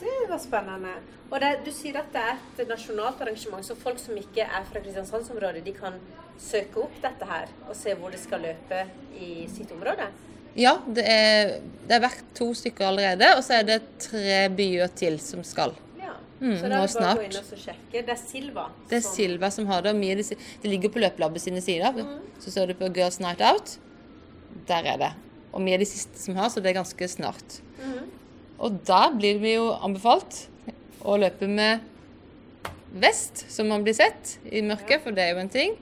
[0.04, 0.90] Det var spennende.
[1.30, 4.66] Og det, du sier at det er et nasjonalt arrangement, så folk som ikke er
[4.68, 5.96] fra Kristiansandsområdet, de kan
[6.40, 8.82] søke opp dette her og se hvor de skal løpe
[9.16, 10.10] i sitt område?
[10.58, 11.54] Ja, det er,
[11.86, 15.74] det er vært to stykker allerede, og så er det tre byer til som skal.
[16.44, 18.00] Mm, så da er det bare å gå inn og sjekke.
[18.04, 18.64] Det er Silva.
[18.90, 19.94] Det er som- Silva som har det.
[19.96, 22.02] Mye, det ligger på Løpelabbet sine sider.
[22.38, 23.78] Så ser du på Girls Night Out.
[24.68, 25.12] Der er det.
[25.54, 27.60] Og vi er de siste som har, så det er ganske snart.
[28.60, 30.46] Og da blir vi jo anbefalt
[31.02, 31.80] å løpe med
[32.94, 35.76] vest, så man blir sett i mørket, for det er jo en ting.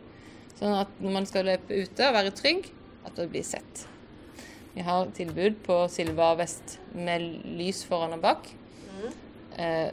[0.59, 2.71] Sånn at når man skal løpe ute og være trygg,
[3.05, 3.87] at det blir sett.
[4.75, 7.21] Vi har tilbud på Silva vest med
[7.59, 8.47] lys foran og bak.
[9.59, 9.91] Eh,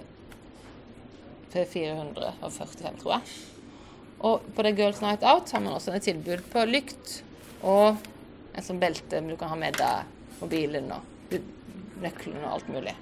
[1.53, 3.33] til 445, tror jeg.
[4.19, 7.21] Og på det Girls Night Out har man også et tilbud på lykt
[7.63, 7.99] og
[8.55, 11.37] et sånt belte du kan ha med deg mobilen og
[12.03, 12.95] nøkkelen og alt mulig.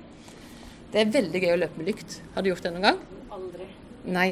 [0.93, 2.19] Det er veldig gøy å løpe med lykt.
[2.36, 3.01] Har du gjort det noen gang?
[3.33, 3.67] Aldri.
[4.07, 4.29] Nei.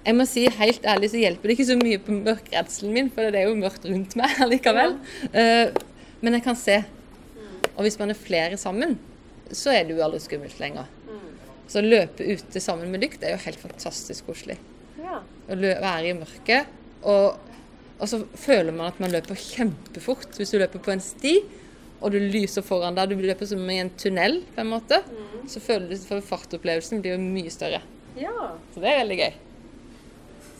[0.00, 3.28] Jeg må si helt ærlig så hjelper det ikke så mye på mørkredselen min, for
[3.28, 4.96] det er jo mørkt rundt meg likevel.
[5.30, 5.76] Eh,
[6.24, 6.78] men jeg kan se.
[7.74, 8.96] Og hvis man er flere sammen,
[9.52, 10.88] så er det jo aldri skummelt lenger.
[11.70, 14.56] Så å løpe ute sammen med lykt er jo helt fantastisk koselig.
[14.98, 15.20] Ja.
[15.22, 16.72] Å være i mørket.
[17.06, 17.38] Og,
[18.00, 21.36] og så føler man at man løper kjempefort hvis du løper på en sti,
[22.00, 23.12] og du lyser foran deg.
[23.12, 24.98] Du løper som i en tunnel, på en måte.
[25.50, 27.82] Så føler du for fartopplevelsen blir jo mye større.
[28.18, 28.34] ja.
[28.74, 29.32] Så det er veldig gøy.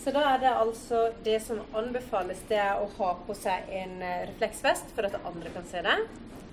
[0.01, 3.99] Så da er det altså det som anbefales, det er å ha på seg en
[4.01, 5.97] eh, refleksvest for at andre kan se det.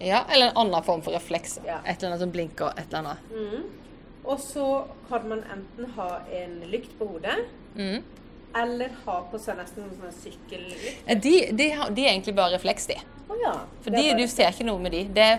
[0.03, 1.55] Ja, eller en annen form for refleks.
[1.63, 1.77] Ja.
[1.85, 3.86] Et eller annet som blinker, et eller annet.
[4.27, 4.63] Og så
[5.09, 7.37] kan man enten ha en lykt på hodet,
[7.77, 8.03] Mm.
[8.55, 11.05] eller ha på seg nesten noen sånne sykkellykt.
[11.23, 12.97] De, de, de er egentlig bare refleks, de.
[13.29, 13.53] Oh, ja.
[13.83, 15.03] For de, bare- du ser ikke noe med de.
[15.13, 15.29] Det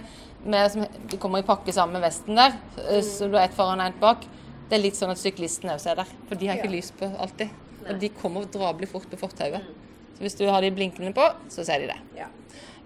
[0.45, 3.03] med, som, de kommer i pakke sammen med vesten der, mm.
[3.03, 4.25] så du har ett foran og ett bak.
[4.69, 6.77] Det er litt sånn at syklistene også er der, for de har ikke Ja.
[6.79, 7.51] lys på alltid.
[7.83, 7.91] Nei.
[7.93, 9.65] Og de kommer drabelig fort på fortauet.
[10.17, 11.99] Så hvis du har de blinkende på, så ser de det.
[12.17, 12.27] Ja.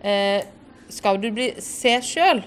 [0.02, 0.42] Eh,
[0.88, 2.42] skal du bli, se sjøl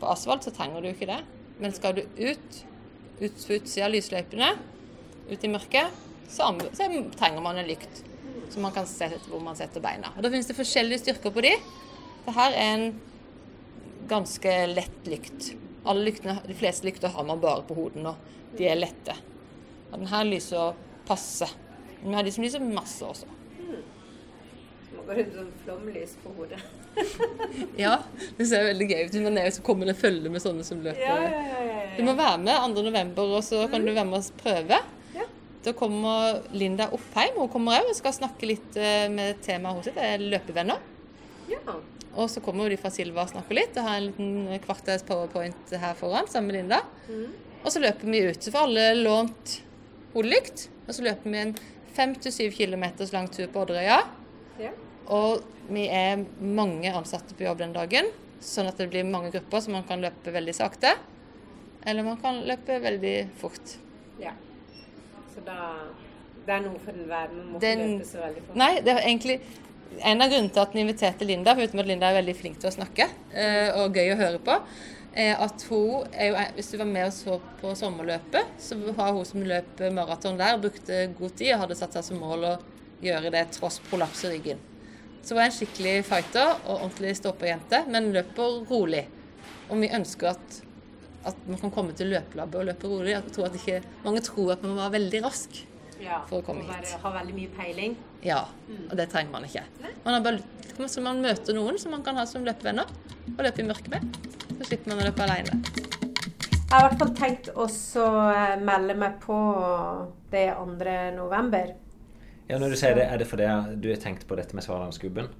[0.00, 1.20] på asfalt, så trenger du ikke det.
[1.62, 2.62] Men skal du ut,
[3.20, 4.48] ut på utsida av lysløypene,
[5.30, 8.02] ut i mørket, så, så trenger man en lykt.
[8.50, 10.10] Så man kan se hvor man setter beina.
[10.16, 11.52] Og Da finnes det forskjellige styrker på de.
[12.26, 12.88] Det her er en
[14.10, 15.52] ganske lett lykt.
[15.88, 18.14] Alle lyktene, de fleste lykter har man bare på hodet nå.
[18.58, 19.14] De er lette.
[19.90, 20.76] Og den her lyser
[21.08, 21.48] passe.
[22.02, 23.30] Men vi har de som lyser masse også.
[25.02, 26.60] Man går rundt med sånn flomlys på hodet.
[27.80, 27.94] Ja,
[28.36, 29.14] det ser veldig gøy ut.
[29.24, 31.00] Man er jo så kommer og følge med sånne som løper.
[31.02, 32.84] Ja, ja, ja, ja, Du må være med 2.
[32.86, 34.78] november, og så kan du være med og prøve.
[35.16, 35.26] Ja.
[35.64, 37.38] Da kommer Linda Oppheim.
[37.40, 39.96] Hun kommer òg og skal snakke litt eh, med temaet sitt.
[39.98, 40.84] Det er løpevenner.
[41.50, 41.78] ja.
[42.12, 43.76] Og så kommer de fra Silva og snakker litt.
[43.80, 46.82] Og har en liten kvarters powerpoint her foran sammen med Linda.
[47.64, 48.36] Og så løper vi ut.
[48.44, 49.54] Så får alle lånt
[50.12, 50.66] hodelykt.
[50.84, 51.54] Og så løper vi en
[51.96, 54.02] fem til syv kilometers lang tur på Odderøya.
[54.60, 54.74] ja.
[55.08, 58.10] Og vi er mange ansatte på jobb den dagen,
[58.42, 60.94] sånn at det blir mange grupper, så man kan løpe veldig sakte.
[61.86, 63.76] Eller man kan løpe veldig fort.
[64.20, 64.32] ja.
[65.34, 65.58] Så da
[66.44, 67.28] Det er noe for enhver.
[67.32, 68.56] Man må ikke Den- løpe så veldig fort.
[68.56, 69.40] Nei, det er egentlig
[70.00, 72.68] en av grunnene til at vi inviterte Linda, foruten at Linda er veldig flink til
[72.68, 74.56] å snakke eh, og gøy å høre på,
[75.14, 79.12] er at hun er jo, Hvis du var med og så på sommerløpet, så har
[79.12, 82.58] hun som løp maraton der, brukte god tid og hadde satt seg som mål å
[83.02, 84.58] gjøre det tross prolaps i ryggen.
[85.22, 89.04] Så hun er en skikkelig fighter og ordentlig stå-på-jente, men løper rolig.
[89.70, 90.56] Og vi ønsker at,
[91.30, 93.12] at man kan komme til løpelabbet og løpe rolig.
[93.14, 95.62] Jeg tror at ikke, mange tror at man må være veldig rask.
[96.02, 96.96] Ja, for å komme og bare hit.
[96.98, 97.94] Ha veldig mye peiling.
[98.26, 98.40] Ja,
[98.88, 99.62] og det trenger man ikke.
[100.02, 102.90] Man, har bare, så man møter noen som man kan ha som løpevenner,
[103.36, 104.18] og løpe i mørket med.
[104.58, 105.60] Så slipper man å løpe alene.
[106.72, 109.38] Jeg har i hvert fall tenkt også eh, melde meg på
[110.32, 110.66] det 2.
[111.18, 111.74] november.
[112.52, 113.46] Ja, når du sier det, Er det fordi
[113.80, 115.30] du har tenkt på dette med Svalandsgubben?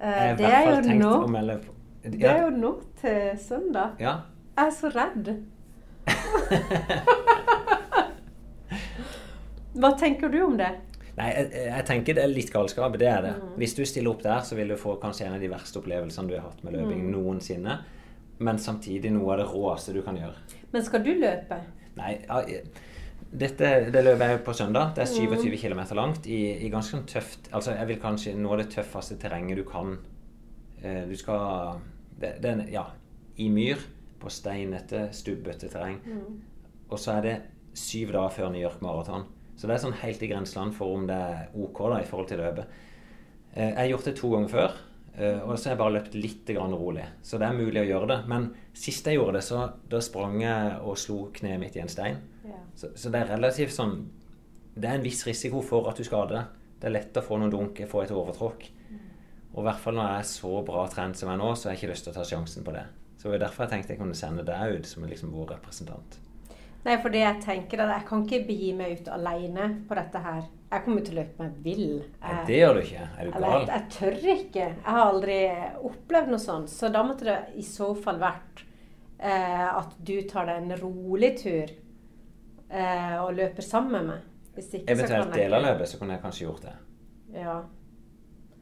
[0.00, 1.10] Uh, Jeg Det er jo nå.
[1.28, 1.58] melde
[2.04, 2.10] Ja.
[2.10, 3.88] Det er jo nå til søndag.
[4.00, 4.14] ja.
[4.56, 5.28] Jeg er så redd.
[9.80, 10.70] Hva tenker du om det?
[11.16, 12.96] Nei, jeg, jeg tenker det er litt galskap.
[13.00, 13.32] Det er det.
[13.38, 13.54] Mm.
[13.60, 16.30] Hvis du stiller opp der, så vil du få kanskje en av de verste opplevelsene
[16.30, 17.10] du har hatt med løping Mm.
[17.14, 17.74] noensinne.
[18.40, 20.36] Men samtidig noe av det råeste du kan gjøre.
[20.72, 21.58] Men skal du løpe?
[21.98, 22.40] Nei, ja,
[23.32, 24.94] dette det løpet er på søndag.
[24.96, 25.36] Det er Mm.
[25.38, 29.16] 27 km langt i, i ganske sånn tøft Altså, jeg vil kanskje av det tøffeste
[29.18, 29.98] terrenget du kan.
[30.82, 31.78] Eh, Du skal
[32.20, 32.86] det, det Ja,
[33.38, 33.76] i myr,
[34.20, 36.00] på steinete, stubbete terreng.
[36.90, 37.42] Og så er det
[37.74, 39.24] syv dager før New York Marathon.
[39.56, 42.28] Så det er sånn helt i grenseland for om det er OK da, i forhold
[42.28, 42.66] til løpet.
[43.54, 44.72] Eh, Jeg har gjort det to ganger før,
[45.18, 47.04] eh, og så har jeg bare løpt litt grann rolig.
[47.22, 48.26] Så det er mulig å gjøre det.
[48.28, 51.88] Men sist jeg gjorde det, så da sprang jeg og slo kneet mitt i en
[51.88, 52.16] stein.
[52.50, 52.60] Ja.
[52.74, 53.96] Så, så det er relativt sånn
[54.74, 56.58] Det er en viss risiko for at du skader deg.
[56.80, 58.68] Det er lett å få noen dunk, få et overtråkk.
[59.50, 61.68] Og i hvert fall når jeg er så bra trent som jeg er nå, så
[61.68, 62.86] har jeg ikke lyst til å ta sjansen på det.
[63.18, 66.20] Så det var derfor jeg tenkte jeg kunne sende deg ut som liksom vår representant.
[66.86, 70.22] Nei, for det jeg tenker at jeg kan ikke begi meg ut alene på dette
[70.24, 70.46] her.
[70.70, 71.84] Jeg kommer til å løpe meg vill.
[71.98, 73.08] Jeg, ja, det gjør du ikke.
[73.10, 73.44] Er du gal?
[73.50, 74.64] jeg, jeg tør ikke.
[74.70, 75.38] Jeg har aldri
[75.90, 76.72] opplevd noe sånt.
[76.72, 78.64] Så da måtte det i så fall vært
[79.18, 81.74] eh, at du tar deg en rolig tur
[82.70, 84.26] eh, og løper sammen med.
[84.54, 86.74] Hvis ikke, så Eventuelt kan jeg del av løpet, så kunne jeg kanskje gjort det.
[87.36, 87.56] Ja.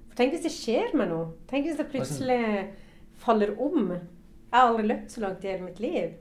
[0.09, 1.31] For tenk hvis det skjer meg noe.
[1.51, 2.40] Tenk hvis det plutselig
[3.18, 3.92] faller om.
[3.92, 6.16] Jeg har aldri løpt så langt i hele mitt liv.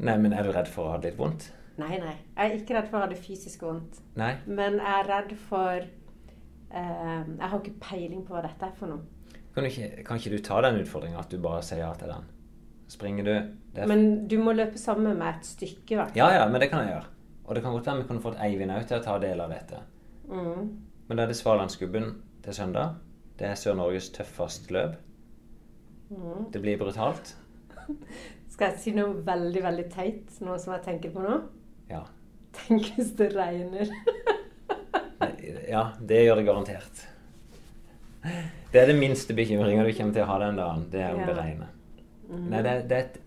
[0.00, 1.50] Nei, men er du redd for å ha det litt vondt?
[1.80, 2.16] Nei, nei.
[2.36, 4.00] Jeg er ikke redd for å ha det fysisk vondt.
[4.20, 4.34] Nei?
[4.48, 8.92] Men jeg er redd for eh, Jeg har ikke peiling på hva dette er for
[8.92, 9.04] noe.
[9.54, 12.12] Kan, du ikke, kan ikke du ta den utfordringa at du bare sier ja til
[12.12, 12.28] den?
[12.90, 16.18] Springer du det er, Men du må løpe sammen med et stykke, i hvert fall.
[16.18, 17.06] Ja, ja, men det kan jeg gjøre.
[17.46, 19.52] Og det kan godt være vi kunne fått Eivind òg til å ta del av
[19.54, 19.78] dette.
[20.30, 20.64] Mm.
[21.08, 22.10] Men da er det Svalandsgubben
[22.44, 22.96] til søndag.
[23.38, 24.98] Det er Sør-Norges tøffeste løp.
[26.10, 26.50] Mm.
[26.52, 27.34] Det blir brutalt.
[28.52, 31.38] Skal jeg si noe veldig, veldig teit, noe som jeg tenker på nå?
[31.90, 32.02] Ja.
[32.58, 33.90] Tenk hvis det regner.
[35.70, 37.00] Ja, det gjør det garantert.
[38.72, 40.86] Det er det minste bekymringa du kommer til å ha den dagen.
[40.90, 41.26] Det er om Ja.
[41.28, 41.68] det regner.
[42.30, 43.20] Nei, det, det er et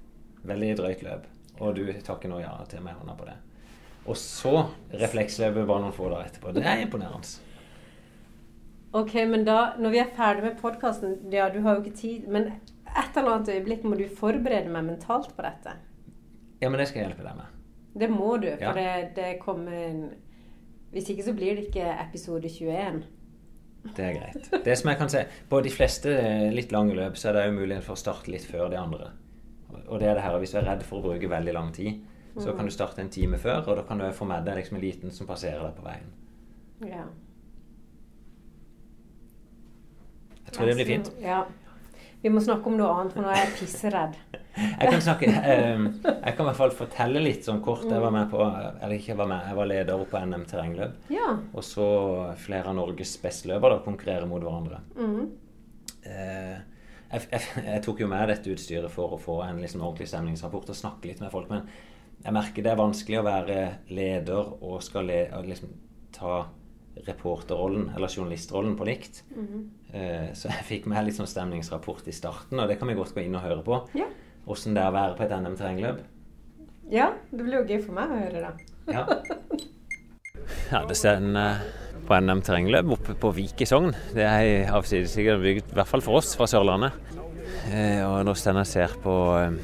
[0.47, 1.25] veldig drøyt løp,
[1.59, 3.35] og du takker nå ja til meg hånda på det.
[4.07, 4.53] Og så
[4.99, 6.53] refleksløpet bare noen få dager etterpå.
[6.55, 7.39] Det er imponerende.
[8.93, 12.27] Ok, men da, når vi er ferdig med podkasten Ja, du har jo ikke tid,
[12.29, 12.51] men
[12.93, 15.73] et eller annet øyeblikk må du forberede meg mentalt på dette.
[16.61, 17.55] Ja, men det skal jeg hjelpe deg med.
[18.03, 18.73] Det må du, Ja.
[18.73, 20.09] det, det kommer
[20.93, 23.03] Hvis ikke så blir det ikke episode 21.
[23.83, 24.47] Det er greit.
[24.63, 27.45] Det som jeg kan se, På de fleste eh, litt lange løp så er det
[27.49, 29.11] jo mulighet for å starte litt før de andre.
[29.87, 31.99] Og det er det her, Hvis du er redd for å bruke veldig lang tid,
[32.39, 34.77] så kan du starte en time før, og da kan du få med deg liksom
[34.79, 36.07] en liten som passerer deg på veien.
[36.89, 37.03] Ja.
[40.45, 41.11] Jeg tror det blir fint.
[41.21, 41.43] Ja.
[42.23, 44.17] Vi må snakke om noe annet, for nå er jeg pisseredd.
[44.53, 47.83] Jeg kan snakke um, Jeg kan i hvert fall fortelle litt sånn kort.
[47.89, 51.09] Jeg var med på Eller ikke var med, jeg var leder på NM terrengløp.
[51.11, 51.33] Ja.
[51.51, 51.87] Og så
[52.39, 54.79] flere av Norges bestløpere konkurrerer mot hverandre.
[54.95, 55.25] Mm.
[56.05, 56.55] Uh,
[57.13, 60.71] jeg, jeg, jeg tok jo med dette utstyret for å få en liksom ordentlig stemningsrapport
[60.71, 61.51] og snakke litt med folk.
[61.51, 61.67] Men
[62.23, 65.75] jeg merker det er vanskelig å være leder og skal le, og liksom
[66.15, 66.45] ta
[67.03, 69.23] reporterrollen eller journalistrollen på likt.
[69.33, 69.55] Eh,
[69.93, 73.21] så jeg fikk med litt sånn stemningsrapport i starten, og det kan vi godt gå
[73.21, 73.77] inn og høre på.
[73.99, 74.07] Ja.
[74.49, 76.01] Åssen det er å være på et NM terrengløp.
[76.91, 77.11] ja.
[77.31, 78.73] Det blir jo gøy for meg å høre, da.
[78.91, 79.05] Ja.
[80.73, 81.61] ja, det står en eh,
[82.03, 83.93] på NM terrengløp oppe på Vik i Sogn.
[84.15, 86.97] Det er ei avsidesikker bygd, i hvert fall for oss fra Sørlandet.
[87.71, 89.61] Eh, og nå står jeg og ser på eh,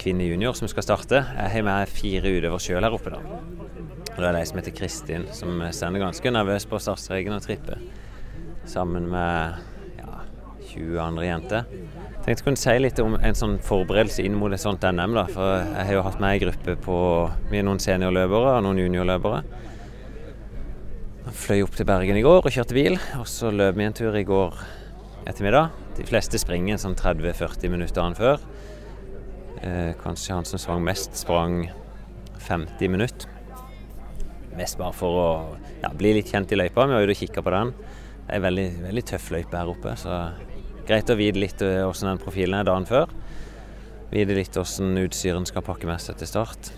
[0.00, 1.20] Kvinne junior som skal starte.
[1.20, 3.20] Jeg har med fire utøvere sjøl her oppe, da.
[4.14, 7.80] Og det er de som heter Kristin, som står ganske nervøs på startstreken og tripper.
[8.66, 9.54] Sammen med
[9.98, 10.20] ja,
[10.70, 11.66] 20 andre jenter.
[11.68, 15.16] Jeg tenkte jeg kunne si litt om en sånn forberedelse inn mot et sånt NM.
[15.16, 16.98] da, For jeg har jo hatt med ei gruppe på
[17.50, 19.42] Vi er noen seniorløpere og noen juniorløpere.
[21.24, 22.98] Jeg fløy opp til Bergen i går og kjørte bil.
[23.20, 24.56] Og så løp vi en tur i går
[25.28, 25.72] ettermiddag.
[25.98, 28.40] De fleste springer sånn 30-40 minutter an før.
[29.64, 31.68] Eh, kanskje han som sprang mest, sprang
[32.44, 33.30] 50 minutter.
[34.58, 35.28] Mest bare for å
[35.82, 36.86] ja, bli litt kjent i løypa.
[36.86, 37.72] Vi var ute og kikka på den.
[38.32, 40.22] En veldig, veldig tøff løype her oppe, så
[40.88, 43.12] greit å vite litt eh, hvordan den profilen er dagen før.
[44.12, 46.72] Vite litt hvordan utstyret skal pakke med seg til start.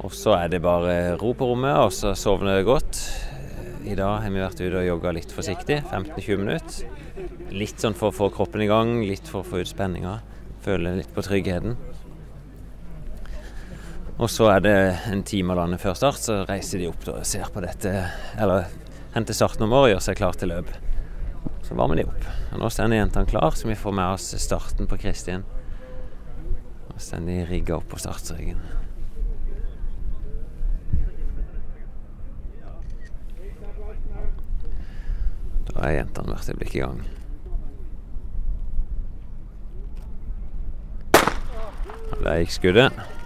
[0.00, 3.02] Og så er det bare ro på rommet, og så sovne godt.
[3.84, 7.08] I dag har vi vært ute og jogga litt forsiktig, 15-20 minutter.
[7.52, 10.18] Litt sånn for å få kroppen i gang, litt for å få ut spenninga.
[10.64, 11.76] Føle litt på tryggheten.
[14.20, 14.76] Og så er det
[15.08, 17.92] en time eller annen før start, så reiser de opp og ser på dette,
[18.40, 18.68] eller
[19.14, 19.34] henter
[19.72, 20.70] året og gjøre seg klar til løp.
[21.66, 22.26] Så varmer de opp.
[22.54, 25.44] Og nå står jentene klar, så vi får med oss starten på Kristin.
[26.88, 28.60] Nå står de rigga opp på startstreken.
[35.70, 37.00] Da er jentene hvert øyeblikk i gang.
[42.20, 43.19] Der gikk skuddet.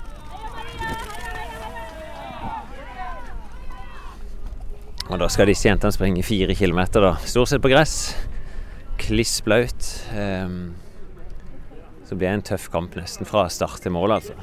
[5.13, 7.13] Og da skal disse jentene springe fire kilometer, da.
[7.29, 8.15] Stort sett på gress.
[9.01, 9.89] Kliss blaut.
[10.17, 10.73] Ehm,
[12.09, 14.39] så blir det en tøff kamp nesten fra start til mål, altså.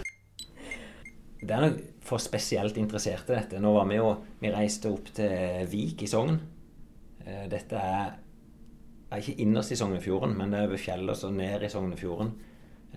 [1.41, 3.62] Det er nok for spesielt interesserte, dette.
[3.62, 6.38] Nå var vi jo Vi reiste opp til Vik i Sogn.
[7.26, 8.13] Eh, Dette er,
[9.12, 12.32] er ikke innerst i Sognefjorden, men det er over fjellet og så ned i Sognefjorden.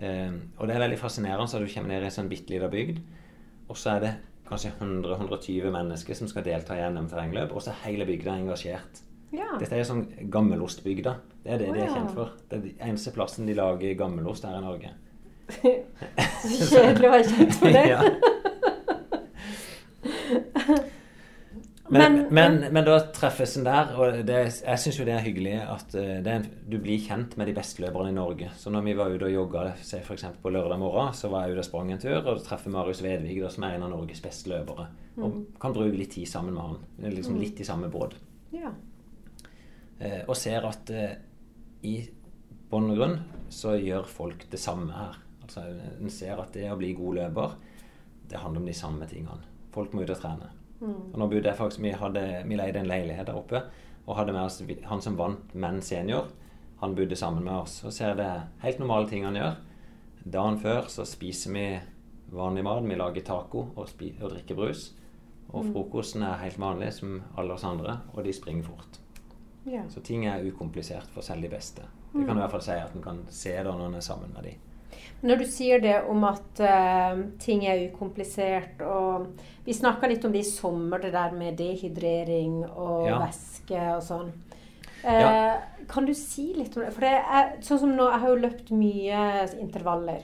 [0.01, 2.69] Eh, og det er veldig fascinerende at du kommer ned i en sånn bitte lita
[2.69, 3.01] bygd,
[3.69, 4.13] og så er det
[4.49, 9.01] kanskje 100-120 mennesker som skal delta i NM terrengløp, og så er hele bygda engasjert.
[9.35, 9.49] Ja.
[9.59, 11.15] Dette er sånn gammelostbygda.
[11.43, 12.35] Det er det Å, de er kjent for.
[12.49, 14.93] Det er den eneste plassen de lager gammelost her i Norge.
[15.55, 18.33] Så kjedelig å være kjent for det.
[21.89, 25.21] Men, Men- men, men, da treffes en der, og det, jeg syns jo det er
[25.25, 26.37] hyggelig at eh, det
[26.71, 28.49] du blir kjent med de beste løperne i Norge.
[28.57, 30.25] Så når vi var ute og jogga f.eks.
[30.41, 33.37] på lørdag morgen, så var jeg ute og sprang en tur, og treffer Marius Vedvig,
[33.43, 34.87] da, som er en av Norges beste løpere.
[35.21, 37.13] Og kan bruke litt tid sammen med han.
[37.19, 38.17] Liksom litt i samme båt.
[38.55, 38.73] Ja.
[39.99, 41.15] Eh, og ser at eh,
[41.85, 41.99] i
[42.71, 43.19] bunn og grunn
[43.53, 45.21] så gjør folk det samme her.
[45.45, 45.61] Altså
[46.01, 47.53] En ser at det å bli god løper,
[48.27, 49.45] det handler om de samme tingene.
[49.71, 50.49] Folk må ut og trene.
[50.83, 53.61] Og nå bodde jeg faktisk, vi, hadde, vi leide en leilighet der oppe
[54.05, 56.27] og hadde med oss han som vant Menn senior.
[56.81, 57.79] Han bodde sammen med oss.
[57.87, 58.29] Og ser det
[58.61, 59.55] helt normale ting han gjør.
[60.25, 61.65] Dagen før så spiser vi
[62.35, 62.85] vanlig mat.
[62.85, 64.91] Vi lager taco og, og drikker brus.
[65.55, 68.99] Og frokosten er helt vanlig som alle oss andre, og de springer fort.
[69.65, 69.83] ja.
[69.89, 71.85] Så ting er ukomplisert for selv de beste.
[72.13, 74.05] Det kan du i hvert fall si at en kan se det når en er
[74.05, 74.53] sammen med de.
[75.25, 79.27] Når du sier det om at uh, ting er ukomplisert og
[79.65, 83.17] Vi snakka litt om det i sommer, det der med dehydrering og Ja.
[83.23, 84.31] væske og sånn.
[85.03, 85.57] Eh, Ja.
[85.89, 86.91] Kan du si litt om det?
[86.93, 90.21] For det er, sånn som nå, jeg har jo løpt mye intervaller.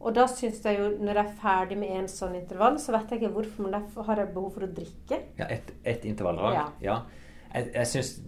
[0.00, 3.10] Og da syns jeg jo, når jeg er ferdig med en sånn intervall, så vet
[3.10, 5.18] jeg ikke hvorfor, men derfor har jeg behov for å drikke.
[5.38, 6.70] Ja, ett et intervalldrag?
[6.80, 7.02] Ja.
[7.54, 8.20] Jeg, jeg syns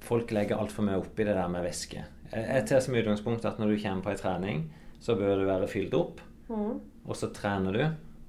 [0.00, 2.04] folk legger altfor mye opp i det der med væske.
[2.32, 4.70] Jeg, jeg tar som utgangspunkt at når du kommer på en trening,
[5.06, 6.20] så bør du være fylt opp.
[6.50, 6.78] Mm.
[7.06, 7.82] Og så trener du,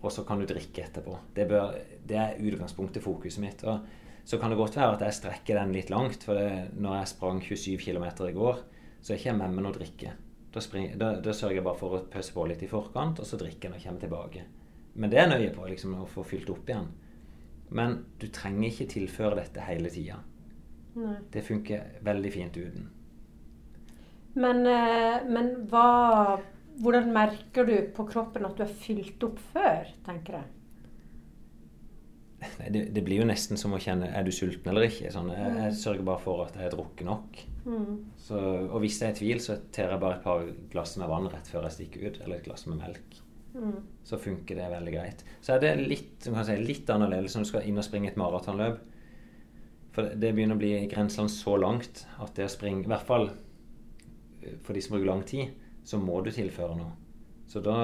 [0.05, 1.15] og så kan du drikke etterpå.
[1.33, 1.73] Det, bør,
[2.05, 3.63] det er utgangspunktet, fokuset mitt.
[3.65, 6.27] Og så kan det godt være at jeg strekker den litt langt.
[6.27, 8.61] For det, når jeg sprang 27 km i går,
[9.01, 10.13] så er ikke jeg med meg noe drikke.
[10.53, 13.29] Da, spring, da, da sørger jeg bare for å pøse på litt i forkant, og
[13.29, 14.45] så drikker jeg når jeg kommer tilbake.
[14.97, 16.91] Men det er nøye på, liksom, å få fylt opp igjen.
[17.77, 20.21] Men du trenger ikke tilføre dette hele tida.
[21.33, 22.87] Det funker veldig fint uten.
[24.37, 26.37] Men, eh, men hva
[26.77, 30.53] Hvordan merker du på kroppen at du er fylt opp før, tenker jeg?
[32.37, 35.09] Nei, Det, det blir jo nesten som å kjenne er du sulten eller ikke.
[35.13, 37.39] Sånn, jeg, jeg sørger bare for at jeg har drukket nok.
[37.65, 37.93] Mm.
[38.21, 41.31] Så, og hvis det er tvil, så ter jeg bare et par glass med vann
[41.33, 42.21] rett før jeg stikker ut.
[42.23, 43.17] Eller et glass med melk.
[43.57, 43.79] Mm.
[44.05, 45.25] Så funker det veldig greit.
[45.41, 48.19] Så er det litt, kan si, litt annerledes når du skal inn og springe et
[48.21, 48.83] maratonløp.
[49.95, 53.07] For det, det begynner å bli grensene så langt at det å springe I hvert
[53.07, 55.55] fall eh, for de som bruker lang tid,
[55.87, 56.93] så må du tilføre noe.
[57.47, 57.77] Så da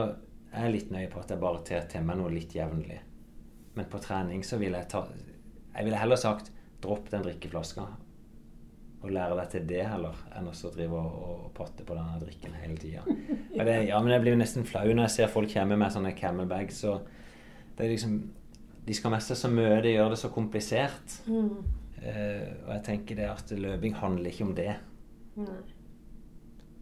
[0.51, 2.99] er jeg litt nøye på at jeg bare tar til meg noe litt jevnlig.
[3.73, 5.07] Men på trening så vil jeg ta
[5.73, 6.51] Jeg ville heller sagt
[6.83, 7.85] dropp den drikkeflaska.
[9.03, 12.55] Og lære deg til det heller, enn å drive og, og potte på denne drikken
[12.59, 13.03] hele tida.
[13.53, 16.79] Ja, men jeg blir jo nesten flau når jeg ser folk komme med sånne camelbags.
[16.83, 16.97] Så
[17.77, 18.15] det er liksom
[18.83, 21.19] De skal meste så mye, de gjør det så komplisert.
[21.27, 21.51] Mm.
[22.03, 24.73] Uh, og jeg tenker det at løping handler ikke om det.
[25.39, 25.61] Nei.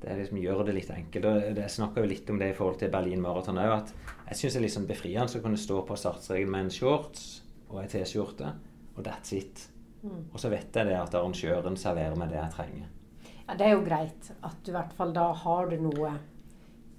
[0.02, 1.26] Det liksom gjør det litt enkelt.
[1.26, 3.78] Og det- jeg snakka jo litt om det i forhold til Berlin Marathon òg.
[3.78, 3.94] At
[4.30, 7.82] jeg syns det er sånn befriende å kunne stå på startstreken med en shorts og
[7.84, 8.54] ei T-skjorte,
[8.98, 9.68] og that's it.
[10.04, 10.26] Mm.
[10.34, 12.88] Og så vet jeg det at arrangøren serverer meg det jeg trenger.
[13.48, 16.14] Ja, det er jo greit at du i hvert fall da har du noe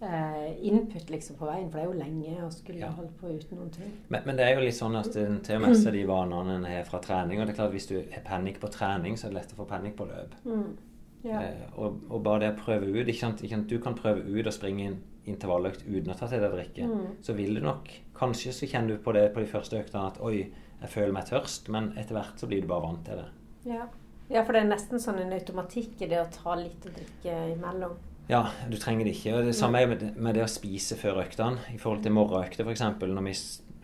[0.03, 2.89] eh, input liksom på veien, for det er jo lenge å skulle Ja.
[2.91, 3.93] holde på uten noen ting.
[4.09, 6.85] Men, men det er jo litt sånn at en og med de vanene en har
[6.85, 7.41] fra trening.
[7.41, 9.53] Og det er klart at hvis du har panikk på trening, så er det lett
[9.55, 10.35] å få panikk på løp.
[10.45, 10.77] Mm.
[11.25, 11.41] Ja.
[11.43, 13.43] Eh, og, og bare det å prøve ut ikke sant?
[13.43, 13.69] Ikke sant?
[13.71, 14.99] Du kan prøve ut å springe en
[15.31, 16.87] intervalløkt uten å ta til deg drikke.
[16.91, 17.17] Mm.
[17.23, 17.91] Så vil du nok
[18.23, 20.45] Kanskje så kjenner du på det på de første øktene at oi,
[20.83, 23.25] jeg føler meg tørst, men etter hvert så blir du bare vant til det.
[23.67, 23.87] Ja.
[24.31, 27.35] ja, for det er nesten sånn en automatikk i det å ta litt å drikke
[27.57, 27.97] imellom.
[28.31, 29.33] Ja, du trenger det ikke.
[29.41, 31.59] Og det samme er med, det- med det å spise før øktene.
[31.75, 32.85] I forhold til morgenøkter, f.eks.
[33.03, 33.35] Når vi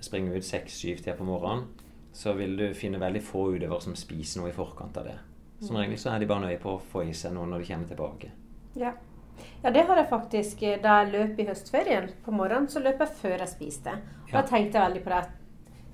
[0.06, 1.66] springer ut seks-syv tider på morgenen,
[2.14, 5.16] så vil du finne veldig få utøvere som spiser noe i forkant av det.
[5.60, 7.72] Som regel så er de bare nøye på å få i seg noe når de
[7.72, 8.30] kommer tilbake.
[8.78, 8.92] Ja.
[9.64, 10.62] ja, det har jeg faktisk.
[10.62, 13.90] eh, Da jeg løp i høstferien på morgenen, så løp jeg før jeg spiste.
[13.90, 14.40] Og Ja.
[14.42, 15.28] da tenkte jeg veldig på det,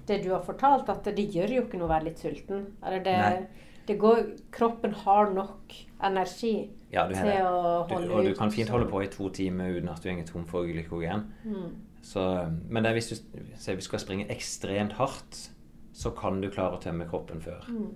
[0.06, 2.66] det du har fortalt, at det gjør jo ikke noe å være litt sulten.
[2.84, 3.46] Eller det, Nei.
[3.86, 4.22] det går,
[4.52, 5.72] kroppen har nok
[6.02, 7.40] energi Ja, du til det.
[7.42, 10.10] å Du, holde og du kan fint holde på i to timer uten at du
[10.14, 11.24] går tom for glykogen.
[11.44, 11.70] Mm.
[12.02, 12.20] Så,
[12.68, 13.16] men hvis du
[13.56, 15.48] sier vi skal springe ekstremt hardt,
[15.94, 17.64] så kan du klare å tømme kroppen før.
[17.68, 17.94] Mm.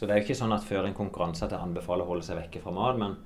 [0.00, 2.24] Så det er jo ikke sånn at før en konkurranse at jeg anbefaler å holde
[2.24, 3.18] seg vekke fra mat, men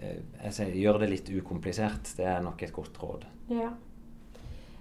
[0.00, 0.16] eh,
[0.48, 2.10] jeg sier, gjør det litt ukomplisert.
[2.18, 3.28] Det er nok et godt råd.
[3.54, 3.68] Ja.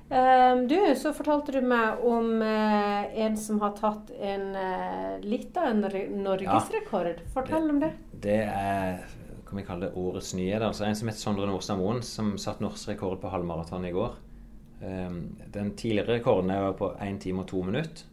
[0.10, 5.54] Um, du, så fortalte du meg om uh, en som har tatt en uh, litt
[5.62, 5.86] av en
[6.26, 7.22] norgesrekord.
[7.22, 7.94] Ja, Fortell om det.
[8.26, 9.06] Det er
[9.46, 10.66] kan vi kalle det årets nyhet.
[10.66, 14.18] altså En som heter Sondre Nordstad Moen, som satte norsk rekord på halvmaraton i går.
[14.82, 15.22] Um,
[15.54, 18.10] den tidligere rekorden er jo på 1 time og 2 minutter.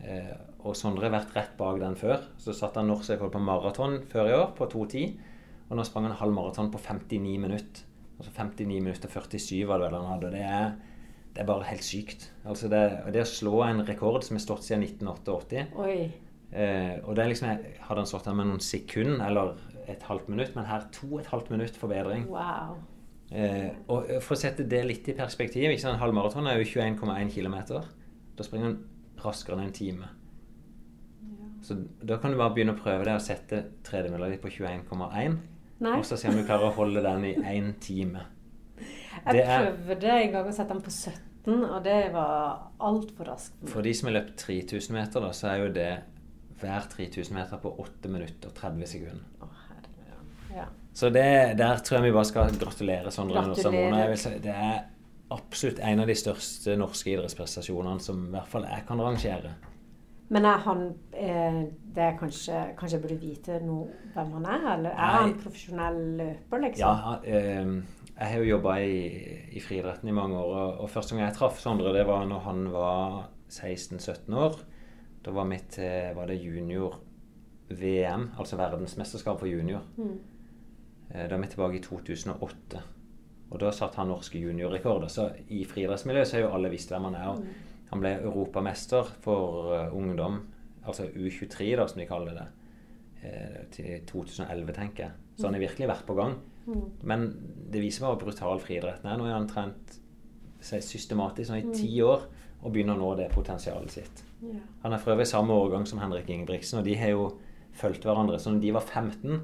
[0.00, 2.22] Eh, og Sondre har vært rett bak den før.
[2.40, 5.14] Så satte han norsk rekord på maraton før i år, på 2.10.
[5.70, 7.84] Og nå sprang han halvmaraton på 59 minutter.
[8.20, 10.26] Altså 59 minutter 47 var det vel han hadde.
[10.26, 10.72] og Det er,
[11.36, 12.26] det er bare helt sykt.
[12.44, 12.82] Altså det,
[13.14, 15.94] det å slå en rekord som har stått siden 1988 Oi.
[16.52, 17.48] eh, Og det er liksom
[17.86, 19.54] Hadde han stått der med noen sekunder eller
[19.90, 22.26] et halvt minutt, men her to og et halvt minutt forbedring.
[22.30, 22.76] Wow.
[23.30, 25.98] Eh, og For å sette det litt i perspektiv ikke sant?
[26.02, 27.56] Halvmaraton er jo 21,1 km.
[28.36, 28.78] Da springer han
[29.24, 30.10] raskere enn en time.
[31.62, 35.38] Så da kan du bare begynne å prøve det å sette tredemølla di på 21,1.
[35.90, 38.26] Og så se om du klarer å holde den i én time.
[38.80, 43.56] jeg det prøvde en gang å sette den på 17, og det var altfor raskt.
[43.68, 45.90] For de som har løpt 3000 meter, da, så er jo det
[46.60, 49.24] hver 3000 meter på 8 minutter og 30 sekunder.
[49.40, 49.50] Å.
[50.54, 50.66] Ja.
[50.92, 54.16] Så det, der tror jeg vi bare skal gratulere Sondre Gratulerer.
[54.18, 54.80] Si Det er
[55.30, 59.54] absolutt en av de største norske idrettsprestasjonene som i hvert fall jeg kan rangere.
[60.30, 61.60] Men er han eh,
[61.94, 64.66] det er kanskje, kanskje jeg burde vite noe hvem han er?
[64.76, 65.22] Eller er Nei.
[65.24, 67.00] han profesjonell løper, liksom?
[67.02, 67.72] Ja, eh,
[68.20, 69.00] jeg har jo jobba i,
[69.56, 72.44] i friidretten i mange år, og, og første gang jeg traff Sondre, det var når
[72.46, 74.60] han var 16-17 år.
[75.24, 79.82] Da var mitt eh, var det junior-VM, altså verdensmesterskap for junior.
[79.96, 80.14] Mm.
[81.10, 82.84] Eh, Da er vi tilbake i 2008.
[83.50, 85.10] Og da satt han norske juniorrekorder.
[85.10, 87.28] Så i friidrettsmiljøet så har jo alle visst hvem han er.
[87.32, 87.42] og
[87.90, 90.40] Han ble europamester for eh, ungdom,
[90.86, 92.46] altså U23 da, som de kaller det,
[93.22, 95.12] eh, til 2011, tenker jeg.
[95.36, 96.36] Så han har virkelig vært på gang.
[96.66, 96.84] Mm.
[97.08, 97.26] Men
[97.72, 99.18] det viser meg hvor brutal friidretten er.
[99.18, 99.98] Nå har han trent
[100.64, 102.26] seg systematisk sånn i ti år
[102.60, 104.24] og begynner å nå det potensialet sitt.
[104.44, 104.58] Ja.
[104.84, 107.30] Han er for øvrig samme årgang som Henrik Ingebrigtsen, og de har jo
[107.80, 108.38] fulgt hverandre.
[108.40, 109.40] Så når de var 15,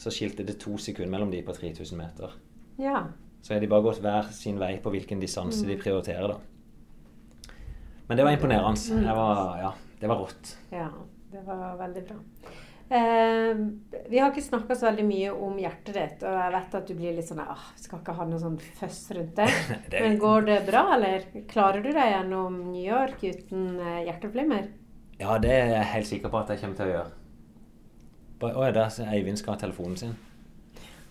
[0.00, 2.38] så skilte det to sekunder mellom de på 3000 meter.
[2.78, 3.08] ja.
[3.40, 6.34] Så har de bare gått hver sin vei på hvilken distanse de prioriterer, da.
[8.10, 9.04] Men det var imponerende.
[9.06, 10.48] Det var, ja, det var rått.
[10.74, 10.88] Ja,
[11.30, 12.16] det var veldig bra.
[12.90, 13.54] Eh,
[14.10, 16.94] vi har ikke snakka så veldig mye om hjertet ditt, og jeg vet at du
[16.98, 19.46] blir litt sånn ah, Skal ikke ha noe sånn føss rundt det.
[19.92, 21.28] Det- Men går det bra, eller?
[21.52, 24.66] Klarer du deg gjennom New York uten eh, hjerteflimmer?
[25.20, 27.14] Ja, det er jeg helt sikker på at jeg kommer til å gjøre.
[28.40, 30.16] Å ja, der Eivind skal ha telefonen sin.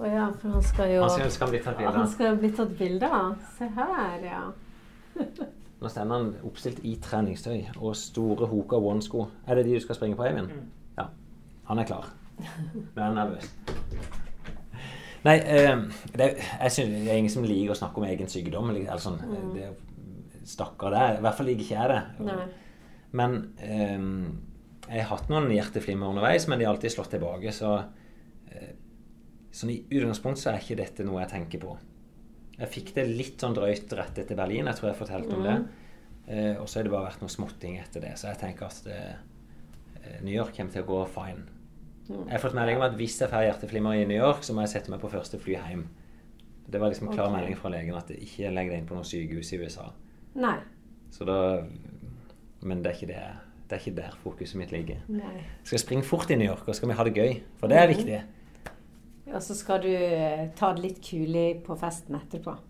[0.02, 3.38] Å ja, for han skal jo Han skal bli tatt bilde av.
[3.56, 4.44] Se her, ja.
[5.80, 9.28] Nå stender han oppstilt i treningstøy og store Hoka One-sko.
[9.48, 10.52] Er det de du skal springe på, Eivind?
[10.98, 11.06] Ja.
[11.70, 12.10] Han er klar.
[12.40, 13.48] Men han er nervøs.
[15.24, 15.76] Nei, eh,
[16.16, 18.72] det, jeg synes, det er ingen som liker å snakke om egen sykdom.
[18.74, 19.72] Eller, sånn, sånn, det,
[20.50, 21.20] Stakkar deg.
[21.20, 22.28] I hvert fall liker ikke jeg det.
[22.28, 22.46] Nei.
[23.20, 23.98] Men eh,
[24.90, 27.54] jeg har hatt noen hjerteflimmer underveis, men de har alltid slått tilbake.
[27.56, 27.76] Så
[28.50, 28.72] eh,
[29.54, 31.76] sånn i utgangspunktet så er ikke dette noe jeg tenker på.
[32.60, 34.68] Jeg fikk det litt sånn drøyt rett etter Berlin.
[34.68, 35.60] Jeg tror jeg fortalte om det.
[36.30, 38.16] Eh, og så har det bare vært noe småting etter det.
[38.20, 39.00] Så jeg tenker at det,
[40.04, 41.48] eh, New York kommer til å gå fine.
[42.10, 44.64] Jeg har fått melding om at hvis jeg får hjerteflimmer i New York, så må
[44.66, 45.84] jeg sette meg på første fly hjem.
[46.70, 47.38] Det var liksom en klar okay.
[47.38, 49.92] melding fra legen at det ikke legg deg inn på noe sykehus i USA.
[50.38, 50.58] Nei.
[51.14, 51.66] Så da
[52.62, 53.22] Men det er ikke, det,
[53.70, 55.00] det er ikke der fokuset mitt ligger.
[55.08, 55.46] Nei.
[55.64, 57.38] Skal jeg springe fort i New York, og skal vi ha det gøy?
[57.62, 58.18] For det er viktig.
[59.34, 62.56] Og så skal du eh, ta det litt kulig på festen etterpå.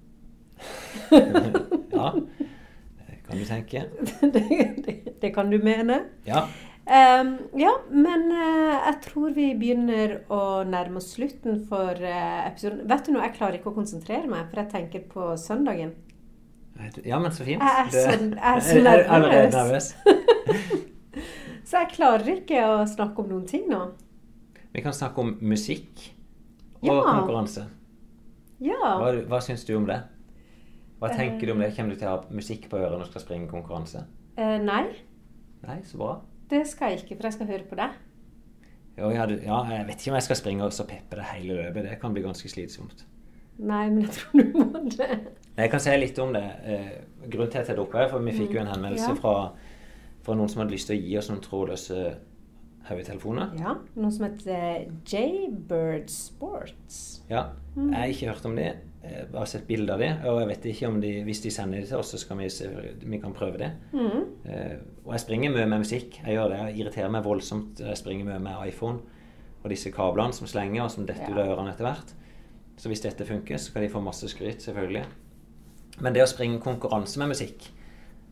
[2.00, 3.82] Ja, det kan du tenke.
[4.34, 4.44] det,
[4.86, 5.98] det, det kan du mene.
[6.28, 6.46] Ja.
[6.90, 12.86] Um, ja, men uh, jeg tror vi begynner å nærme oss slutten for uh, episoden.
[12.90, 15.92] Vet du noe, jeg klarer ikke å konsentrere meg, for jeg tenker på søndagen.
[17.04, 17.60] Ja, men så fint.
[17.62, 19.54] Jeg er så- jeg er så Jeg er nervøs.
[19.58, 19.92] nervøs.
[21.70, 23.84] Så jeg klarer ikke å snakke om noen ting nå.
[24.74, 26.08] Vi kan snakke om musikk
[26.82, 27.02] og Ja.
[27.20, 27.66] konkurranse.
[28.62, 28.98] Ja.
[29.00, 30.02] Hva, hva syns du om det?
[31.00, 31.68] Hva tenker du om Eh.
[31.70, 31.76] det?
[31.78, 34.06] Kommer du til å ha musikk på øret når du skal springe konkurranse?
[34.38, 34.86] Uh, nei,
[35.68, 36.22] Nei, så bra.
[36.50, 37.90] det skal jeg ikke, for jeg skal høre på deg.
[38.98, 41.56] Jo, ja, ja, jeg vet ikke om jeg skal springe og så peppe det hele
[41.56, 41.84] løpet.
[41.90, 43.06] Det kan bli ganske slitsomt.
[43.60, 45.20] Nei, men jeg tror du må det.
[45.58, 46.44] Jeg kan si litt om det.
[46.64, 46.90] Eh,
[47.30, 49.16] grunnen til at jeg tok opp her, for vi fikk jo en henvendelse Mm.
[49.16, 49.22] Ja.
[49.22, 49.52] fra,
[50.24, 52.18] fra noen som hadde lyst til å gi oss noen trådløse
[52.92, 53.56] hodetelefoner.
[53.60, 57.24] Ja, noe som heter Jaybird Sports.
[57.30, 57.50] Ja.
[57.76, 57.92] Mm.
[57.92, 58.70] Jeg har ikke hørt om de.
[59.00, 61.80] Jeg har sett bilder av de, og jeg vet ikke om de, hvis de sender
[61.80, 62.68] de til oss, så skal vi, se,
[63.00, 63.70] vi kan prøve det.
[63.96, 64.26] Mm.
[64.44, 64.74] Uh,
[65.06, 66.20] og jeg springer mye med musikk.
[66.20, 66.60] Jeg gjør det.
[66.66, 67.80] Jeg irriterer meg voldsomt.
[67.80, 69.00] Jeg springer mye med iPhone
[69.60, 72.14] og disse kablene som slenger, og som detter ut av ørene etter hvert.
[72.80, 75.04] Så hvis dette funker, så kan de få masse skryt, selvfølgelig.
[76.00, 77.66] Men det å springe konkurranse med musikk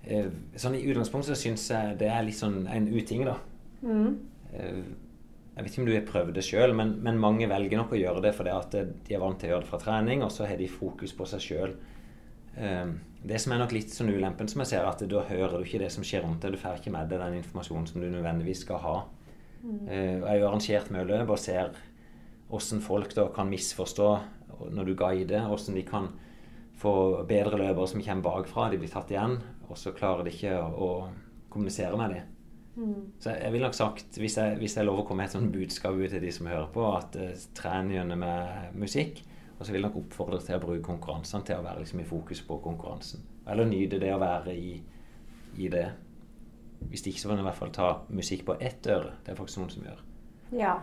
[0.07, 3.35] eh, Sånn i utgangspunktet så syns jeg det er litt sånn en uting, da.
[3.81, 4.13] Mm.
[4.53, 4.83] Eh,
[5.57, 7.97] Jeg vet ikke om du har prøvd det sjøl, men, men mange velger nok å
[7.97, 10.45] gjøre det fordi at de er vant til å gjøre det fra trening, og så
[10.45, 11.73] har de fokus på seg sjøl.
[13.25, 15.81] Det som er nok litt sånn ulempen, som jeg ser, at da hører du ikke
[15.81, 16.53] det som skjer rundt deg.
[16.53, 18.95] Du får ikke med deg den informasjonen som du nødvendigvis skal ha.
[19.89, 21.73] Eh, og Jeg har jo arrangert mye løp og ser
[22.51, 24.11] hvordan folk da kan misforstå
[24.77, 26.11] når du guider, hvordan de kan
[26.77, 26.93] få
[27.27, 28.69] bedre løpere som kommer bakfra.
[28.71, 32.36] De blir tatt igjen, og så klarer de ikke å, å kommunisere med dem.
[33.19, 35.53] Så jeg vil nok sagt, hvis jeg, hvis jeg lover å komme med et sånt
[35.53, 39.23] budskap ut til de som hører på, at uh, tren gjennom med musikk,
[39.57, 42.07] og så vil jeg nok oppfordre til å bruke konkurransene til å være liksom, i
[42.07, 43.23] fokus på konkurransen.
[43.49, 44.75] Eller nyte det å være i,
[45.57, 45.88] i det.
[46.91, 49.15] Hvis det ikke så kan en i hvert fall ta musikk på ett øre.
[49.25, 50.03] Det er faktisk noen som gjør.
[50.53, 50.75] Ja.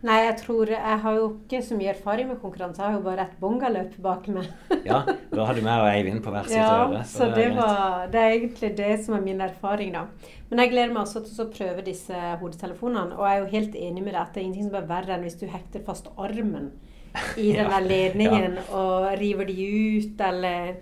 [0.00, 2.80] Nei, jeg tror Jeg har jo ikke så mye erfaring med konkurranse.
[2.80, 4.46] Jeg har jo bare et bongaløp bak meg.
[4.88, 7.02] Ja, da har du med og Eivind på hvert sitt Ja, øre.
[7.04, 10.06] så så det, det, var, det er egentlig det som er min erfaring, da.
[10.48, 13.18] Men jeg gleder meg også til å prøve disse hodetelefonene.
[13.18, 15.16] Og jeg er jo helt enig med deg at det er ingenting som er verre
[15.18, 16.70] enn hvis du hekter fast armen
[17.36, 19.70] i den Ja, der ledningen og river de
[20.00, 20.76] ut, eller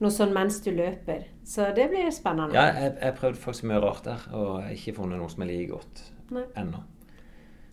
[0.00, 1.26] noe sånn mens du løper.
[1.46, 2.56] Så det blir spennende.
[2.56, 5.70] Ja, jeg, har prøvd faktisk mye rart der, og ikke funnet noe som er like
[5.76, 6.02] godt
[6.58, 6.82] ennå.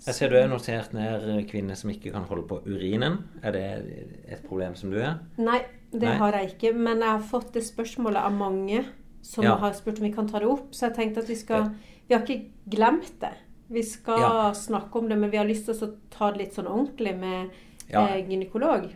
[0.06, 3.18] Jeg ser du har notert ned kvinner som ikke kan holde på urinen.
[3.44, 3.64] Er det
[4.30, 5.18] et problem som du er?
[5.42, 6.16] Nei, det Nei.
[6.22, 6.74] har jeg ikke.
[6.78, 8.86] Men jeg har fått det spørsmålet av mange
[9.26, 9.56] som Ja.
[9.58, 10.72] har spurt om vi kan ta det opp.
[10.72, 11.72] Så jeg tenkte at vi skal
[12.08, 13.34] Vi har ikke glemt det.
[13.70, 14.52] Vi skal Ja.
[14.54, 17.50] snakke om det, men vi har lyst til å ta det litt sånn ordentlig med
[17.90, 18.08] Ja.
[18.08, 18.94] eh, gynekolog.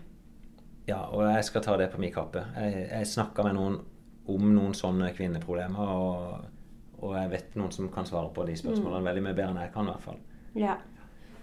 [0.88, 2.46] Ja, og jeg skal ta det på min kappe.
[2.56, 3.80] Jeg, jeg snakka med noen
[4.28, 6.46] om noen sånne kvinneproblemer, og,
[7.02, 9.74] og jeg vet noen som kan svare på de spørsmålene veldig mye bedre enn jeg
[9.74, 10.18] kan, i hvert fall.
[10.56, 10.78] Ja.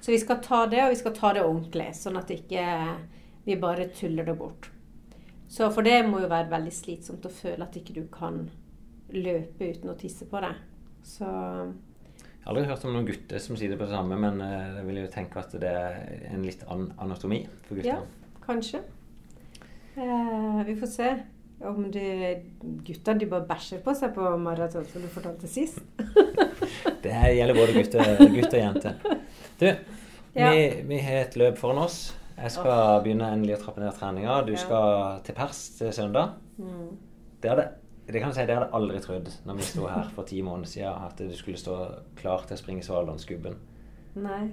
[0.00, 2.64] Så vi skal ta det, og vi skal ta det ordentlig, sånn at ikke
[3.48, 4.70] vi bare tuller det bort.
[5.48, 8.42] Så For det må jo være veldig slitsomt å føle at ikke du kan
[9.14, 10.58] løpe uten å tisse på deg.
[11.08, 14.42] Så Jeg har aldri hørt om noen gutter som sier det på det samme, men
[14.44, 17.90] eh, jeg vil jo tenke at det er en litt annen anatomi for gutter.
[17.96, 18.82] ja, kanskje.
[19.96, 21.10] Eh, vi får se
[21.68, 22.42] om det,
[22.86, 25.80] gutta de bare bæsjer på seg på maraton, som du fortalte sist.
[27.02, 29.18] Det gjelder både gutter, gutter og jenter.
[29.60, 29.66] Du,
[30.34, 30.50] Ja.
[30.50, 32.14] vi, vi har et løp foran oss.
[32.38, 34.42] Jeg skal begynne endelig å trappe ned treninga.
[34.46, 34.58] Du Ja.
[34.58, 36.28] skal til pers til søndag.
[36.58, 36.96] Mm.
[37.42, 37.68] Det hadde,
[38.06, 40.42] det kan jeg si, det hadde jeg aldri trodd når vi sto her for ti
[40.42, 41.76] måneder siden, at du skulle stå
[42.16, 43.56] klar til å springe Svalbardskubben.
[44.14, 44.50] Nei.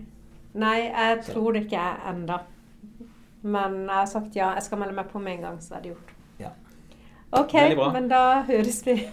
[0.54, 2.40] Nei, jeg Så- tror det ikke er enda.
[3.44, 4.54] Men jeg har sagt ja.
[4.56, 6.12] Jeg skal melde meg på med en gang, så er det gjort.
[6.40, 6.50] Ja.
[7.34, 7.54] OK,
[7.94, 9.08] men da høres vi.